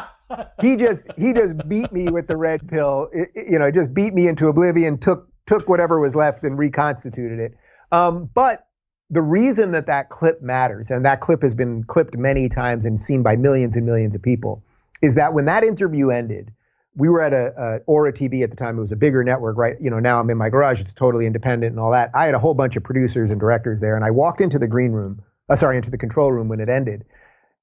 [0.62, 3.10] he just he just beat me with the red pill.
[3.12, 4.98] It, you know, just beat me into oblivion.
[4.98, 7.58] Took took whatever was left and reconstituted it.
[7.92, 8.67] Um, but
[9.10, 13.00] the reason that that clip matters, and that clip has been clipped many times and
[13.00, 14.64] seen by millions and millions of people,
[15.02, 16.52] is that when that interview ended,
[16.96, 18.78] we were at a, a, Ora TV at the time.
[18.78, 19.76] It was a bigger network, right?
[19.80, 20.82] You know, now I'm in my garage.
[20.82, 22.10] It's totally independent and all that.
[22.16, 24.68] I had a whole bunch of producers and directors there, and I walked into the
[24.68, 27.06] green room, uh, sorry, into the control room when it ended,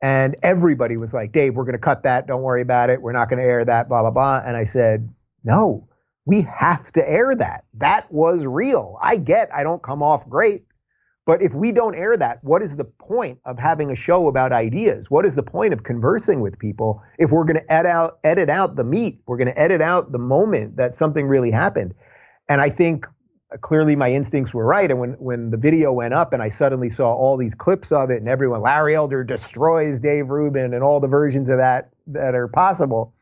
[0.00, 2.26] and everybody was like, "Dave, we're going to cut that.
[2.26, 3.02] Don't worry about it.
[3.02, 4.40] We're not going to air that." Blah blah blah.
[4.44, 5.88] And I said, "No,
[6.24, 7.64] we have to air that.
[7.74, 8.98] That was real.
[9.02, 10.64] I get I don't come off great,
[11.26, 14.52] but if we don't air that, what is the point of having a show about
[14.52, 15.10] ideas?
[15.10, 18.50] What is the point of conversing with people if we're going to edit out, edit
[18.50, 19.20] out the meat?
[19.26, 21.94] We're going to edit out the moment that something really happened.
[22.46, 23.06] And I think
[23.52, 24.90] uh, clearly my instincts were right.
[24.90, 28.10] And when, when the video went up and I suddenly saw all these clips of
[28.10, 32.34] it and everyone, Larry Elder destroys Dave Rubin and all the versions of that that
[32.34, 33.14] are possible,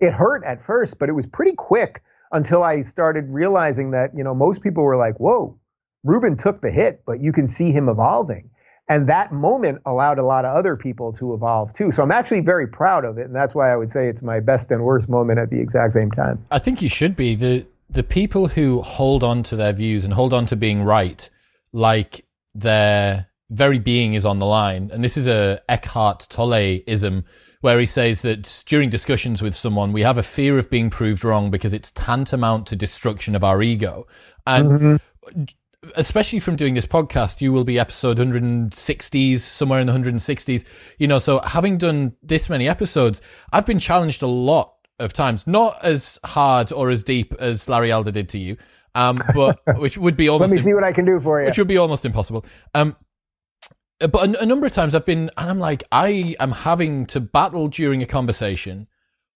[0.00, 2.00] it hurt at first, but it was pretty quick
[2.32, 5.58] until I started realizing that, you know, most people were like, whoa,
[6.04, 8.50] Rubin took the hit, but you can see him evolving.
[8.88, 11.90] And that moment allowed a lot of other people to evolve too.
[11.90, 13.26] So I'm actually very proud of it.
[13.26, 15.92] And that's why I would say it's my best and worst moment at the exact
[15.92, 16.44] same time.
[16.50, 17.34] I think you should be.
[17.34, 21.28] The the people who hold on to their views and hold on to being right,
[21.72, 24.90] like their very being is on the line.
[24.92, 27.24] And this is a Eckhart Tolle ism
[27.60, 31.22] where he says that during discussions with someone, we have a fear of being proved
[31.22, 34.06] wrong because it's tantamount to destruction of our ego.
[34.46, 35.42] And mm-hmm
[35.96, 40.64] especially from doing this podcast, you will be episode 160s, somewhere in the 160s.
[40.98, 43.20] You know, so having done this many episodes,
[43.52, 47.90] I've been challenged a lot of times, not as hard or as deep as Larry
[47.90, 48.56] Elder did to you,
[48.94, 50.50] um, but which would be almost.
[50.50, 51.48] Let me see what I can do for you.
[51.48, 52.44] Which would be almost impossible.
[52.74, 52.96] Um,
[53.98, 57.20] but a, a number of times I've been, and I'm like, I am having to
[57.20, 58.88] battle during a conversation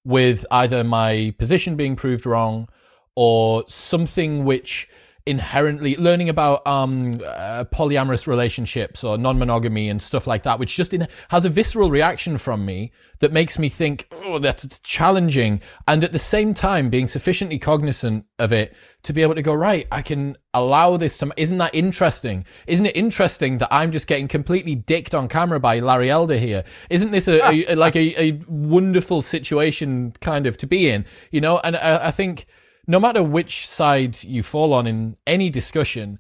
[0.05, 2.69] with either my position being proved wrong
[3.17, 4.89] or something which
[5.27, 10.95] inherently learning about um, uh, polyamorous relationships or non-monogamy and stuff like that, which just
[10.95, 15.61] in, has a visceral reaction from me that makes me think, oh, that's challenging.
[15.89, 19.53] And at the same time, being sufficiently cognizant of it to be able to go,
[19.53, 22.47] right, I can allow this to, isn't that interesting?
[22.69, 26.63] Isn't it interesting that I'm just getting completely dicked on camera by Larry Elder here?
[26.89, 31.41] Isn't this a, a like a, a, wonderful situation kind of to be in, you
[31.41, 31.59] know?
[31.59, 32.47] And I, I think,
[32.87, 36.19] no matter which side you fall on in any discussion,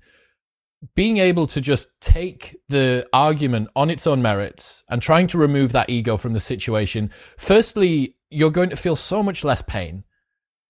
[0.94, 5.72] being able to just take the argument on its own merits and trying to remove
[5.72, 10.04] that ego from the situation, firstly, you're going to feel so much less pain.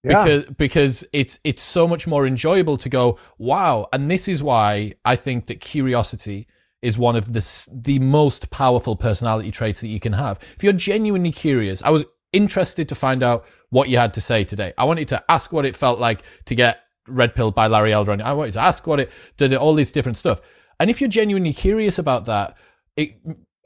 [0.05, 0.25] Yeah.
[0.25, 4.93] Because because it's it's so much more enjoyable to go wow and this is why
[5.05, 6.47] I think that curiosity
[6.81, 10.39] is one of the the most powerful personality traits that you can have.
[10.55, 14.45] If you're genuinely curious, I was interested to find out what you had to say
[14.45, 14.73] today.
[14.79, 18.17] I wanted to ask what it felt like to get red pilled by Larry Elder.
[18.23, 20.41] I wanted to ask what it did, all this different stuff.
[20.79, 22.57] And if you're genuinely curious about that,
[22.97, 23.17] it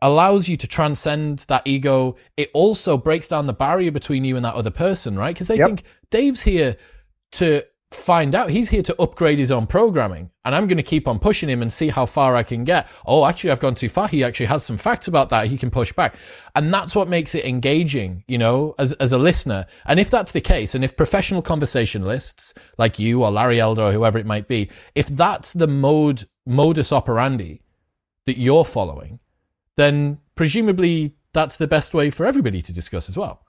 [0.02, 2.16] allows you to transcend that ego.
[2.36, 5.34] It also breaks down the barrier between you and that other person, right?
[5.34, 5.66] Because they yep.
[5.66, 6.76] think Dave's here
[7.32, 11.08] to find out he's here to upgrade his own programming and I'm going to keep
[11.08, 12.88] on pushing him and see how far I can get.
[13.04, 14.06] Oh, actually, I've gone too far.
[14.06, 15.48] He actually has some facts about that.
[15.48, 16.14] He can push back.
[16.54, 19.66] And that's what makes it engaging, you know, as, as a listener.
[19.84, 23.92] And if that's the case, and if professional conversationalists like you or Larry Elder or
[23.92, 27.60] whoever it might be, if that's the mode, modus operandi
[28.26, 29.18] that you're following,
[29.76, 33.44] then presumably that's the best way for everybody to discuss as well.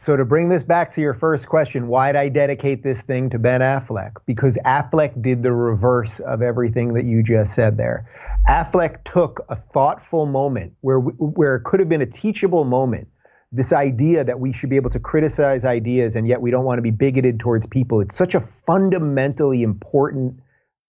[0.00, 3.38] So to bring this back to your first question, why'd I dedicate this thing to
[3.38, 4.12] Ben Affleck?
[4.24, 8.08] Because Affleck did the reverse of everything that you just said there.
[8.48, 13.08] Affleck took a thoughtful moment where where it could have been a teachable moment.
[13.52, 16.78] This idea that we should be able to criticize ideas and yet we don't want
[16.78, 18.00] to be bigoted towards people.
[18.00, 20.40] It's such a fundamentally important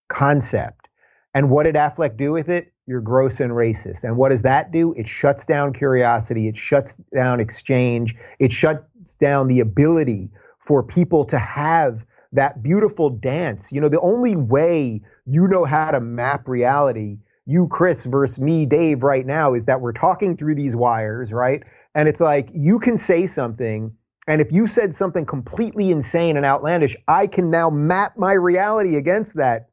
[0.08, 0.88] concept.
[1.34, 2.72] And what did Affleck do with it?
[2.88, 4.04] You're gross and racist.
[4.04, 4.94] And what does that do?
[4.94, 6.48] It shuts down curiosity.
[6.48, 8.16] It shuts down exchange.
[8.40, 8.88] It shut
[9.20, 13.72] down the ability for people to have that beautiful dance.
[13.72, 18.66] You know, the only way you know how to map reality, you, Chris, versus me,
[18.66, 21.64] Dave, right now, is that we're talking through these wires, right?
[21.94, 23.96] And it's like you can say something.
[24.28, 28.96] And if you said something completely insane and outlandish, I can now map my reality
[28.96, 29.70] against that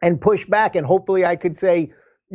[0.00, 0.76] and push back.
[0.76, 1.92] And hopefully I could say,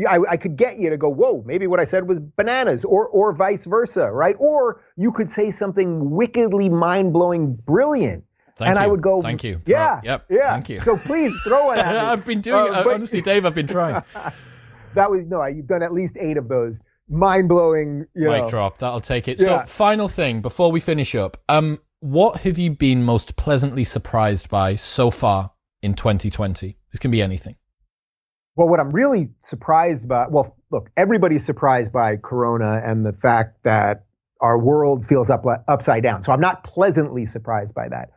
[0.08, 3.08] I, I, could get you to go, whoa, maybe what I said was bananas, or
[3.10, 4.36] or vice versa, right?
[4.40, 8.24] Or you could say something wickedly mind blowing, brilliant.
[8.58, 8.86] Thank and you.
[8.86, 9.62] I would go, thank you.
[9.66, 10.26] Yeah, yep.
[10.30, 10.52] Yeah.
[10.52, 10.82] Thank you.
[10.82, 12.00] So please throw it at me.
[12.00, 12.88] I've been doing uh, it.
[12.88, 14.04] Honestly, Dave, I've been trying.
[14.96, 15.44] that was no.
[15.46, 18.06] You've done at least eight of those mind blowing.
[18.16, 18.50] You Mic know.
[18.50, 18.80] drop.
[18.80, 19.40] That'll take it.
[19.40, 19.64] Yeah.
[19.64, 21.38] So, final thing before we finish up.
[21.50, 26.78] Um, what have you been most pleasantly surprised by so far in 2020?
[26.92, 27.56] This can be anything.
[28.58, 33.64] Well, what I'm really surprised by, well, look, everybody's surprised by Corona and the fact
[33.64, 34.06] that
[34.42, 36.24] our world feels up, upside down.
[36.24, 38.10] So I'm not pleasantly surprised by that.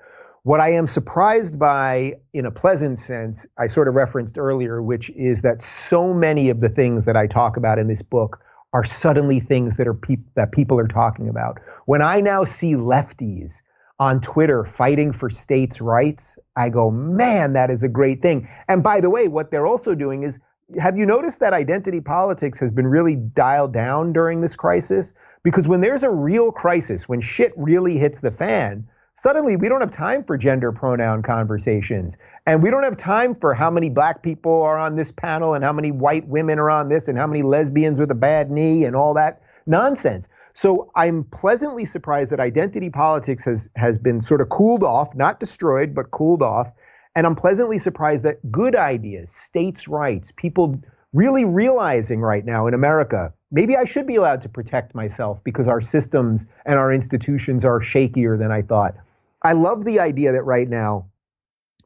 [0.42, 5.10] What I am surprised by, in a pleasant sense, I sort of referenced earlier, which
[5.10, 8.40] is that so many of the things that I talk about in this book
[8.72, 11.58] are suddenly things that are pe- that people are talking about.
[11.84, 13.62] When I now see lefties
[14.00, 18.48] on Twitter fighting for states' rights, I go, man, that is a great thing.
[18.66, 20.40] And by the way, what they're also doing is,
[20.80, 25.12] have you noticed that identity politics has been really dialed down during this crisis?
[25.42, 29.82] Because when there's a real crisis, when shit really hits the fan, suddenly we don't
[29.82, 32.16] have time for gender pronoun conversations.
[32.46, 35.62] And we don't have time for how many black people are on this panel and
[35.62, 38.84] how many white women are on this and how many lesbians with a bad knee
[38.84, 40.28] and all that nonsense.
[40.54, 45.40] So I'm pleasantly surprised that identity politics has has been sort of cooled off, not
[45.40, 46.72] destroyed, but cooled off.
[47.14, 50.80] And I'm pleasantly surprised that good ideas, states' rights, people
[51.12, 55.66] really realizing right now in America, maybe I should be allowed to protect myself because
[55.66, 58.94] our systems and our institutions are shakier than I thought.
[59.42, 61.06] I love the idea that right now,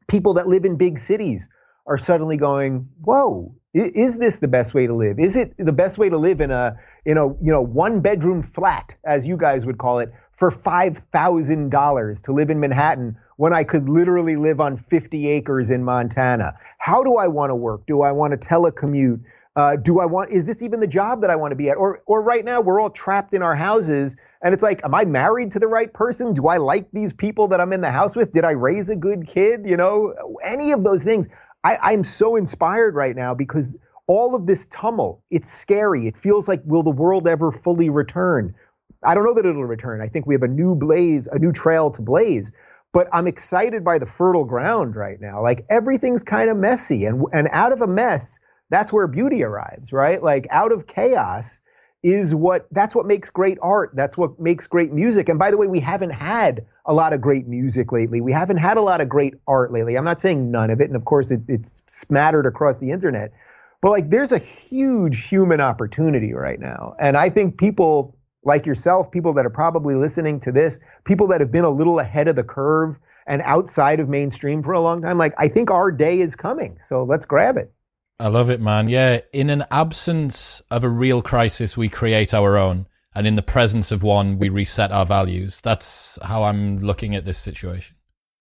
[0.09, 1.49] people that live in big cities
[1.87, 5.19] are suddenly going, whoa, is this the best way to live?
[5.19, 8.43] Is it the best way to live in a in a you know one bedroom
[8.43, 13.17] flat, as you guys would call it, for five thousand dollars to live in Manhattan
[13.37, 16.55] when I could literally live on 50 acres in Montana?
[16.79, 17.85] How do I want to work?
[17.87, 19.25] Do I want to telecommute?
[19.57, 20.31] Uh, do I want?
[20.31, 21.77] Is this even the job that I want to be at?
[21.77, 25.05] Or or right now we're all trapped in our houses, and it's like, am I
[25.05, 26.33] married to the right person?
[26.33, 28.33] Do I like these people that I'm in the house with?
[28.33, 29.63] Did I raise a good kid?
[29.65, 30.15] You know,
[30.45, 31.29] any of those things.
[31.65, 35.23] I, I'm so inspired right now because all of this tumult.
[35.31, 36.07] It's scary.
[36.07, 38.55] It feels like, will the world ever fully return?
[39.03, 40.03] I don't know that it'll return.
[40.03, 42.53] I think we have a new blaze, a new trail to blaze.
[42.93, 45.43] But I'm excited by the fertile ground right now.
[45.43, 48.39] Like everything's kind of messy, and and out of a mess,
[48.71, 50.23] that's where beauty arrives, right?
[50.23, 51.61] Like out of chaos
[52.05, 53.91] is what that's what makes great art.
[53.95, 55.31] That's what makes great music.
[55.31, 58.21] And by the way, we haven't had a lot of great music lately.
[58.21, 59.97] We haven't had a lot of great art lately.
[59.97, 63.33] I'm not saying none of it, and of course it, it's smattered across the internet.
[63.81, 66.95] But like there's a huge human opportunity right now.
[67.01, 71.41] And I think people like yourself, people that are probably listening to this, people that
[71.41, 75.01] have been a little ahead of the curve and outside of mainstream for a long
[75.01, 76.77] time, like I think our day is coming.
[76.81, 77.73] So let's grab it.
[78.19, 78.89] I love it, man.
[78.89, 79.21] Yeah.
[79.33, 82.87] In an absence of a real crisis, we create our own.
[83.15, 85.61] And in the presence of one, we reset our values.
[85.61, 87.97] That's how I'm looking at this situation.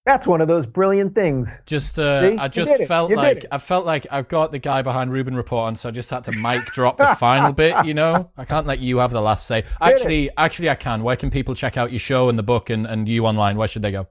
[0.06, 1.60] That's one of those brilliant things.
[1.66, 5.36] Just, uh, I just felt like I felt like I've got the guy behind Rubin
[5.36, 7.86] Report on, so I just had to mic drop the final bit.
[7.86, 9.64] You know, I can't let you have the last say.
[9.80, 11.04] Actually, actually, I can.
[11.04, 13.56] Where can people check out your show and the book and, and you online?
[13.56, 14.08] Where should they go?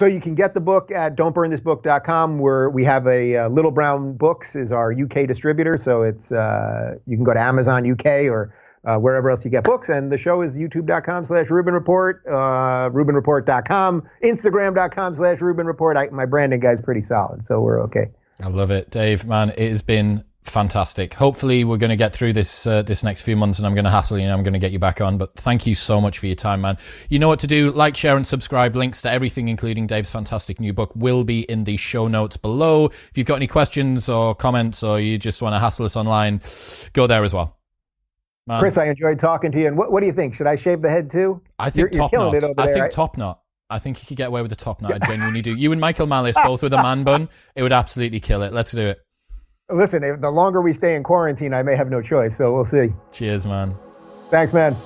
[0.00, 4.14] So you can get the book at don'tburnthisbook.com where we have a uh, Little Brown
[4.14, 5.76] Books is our UK distributor.
[5.76, 9.62] So it's uh, you can go to Amazon UK or uh, wherever else you get
[9.62, 9.90] books.
[9.90, 16.10] And the show is youtube.com slash Rubin Report, uh, RubinReport.com, Instagram.com slash Rubin Report.
[16.14, 18.06] My branding guy's pretty solid, so we're okay.
[18.42, 19.26] I love it, Dave.
[19.26, 21.14] Man, it has been fantastic.
[21.14, 23.84] Hopefully, we're going to get through this uh, this next few months, and I'm going
[23.84, 25.18] to hassle you, and I'm going to get you back on.
[25.18, 26.78] But thank you so much for your time, man.
[27.08, 28.74] You know what to do: like, share, and subscribe.
[28.76, 32.86] Links to everything, including Dave's fantastic new book, will be in the show notes below.
[32.86, 36.40] If you've got any questions or comments, or you just want to hassle us online,
[36.92, 37.56] go there as well.
[38.46, 38.60] Man.
[38.60, 39.68] Chris, I enjoyed talking to you.
[39.68, 40.34] And what, what do you think?
[40.34, 41.42] Should I shave the head too?
[41.58, 42.34] I think you're, top you're knot.
[42.34, 42.90] I there, think right?
[42.90, 43.40] top knot.
[43.70, 44.92] I think you could get away with a top knot.
[44.92, 45.54] I genuinely do.
[45.54, 48.52] You and Michael Malice both with a man bun, it would absolutely kill it.
[48.52, 49.00] Let's do it.
[49.72, 52.36] Listen, the longer we stay in quarantine, I may have no choice.
[52.36, 52.92] So we'll see.
[53.12, 53.74] Cheers, man.
[54.30, 54.76] Thanks, man.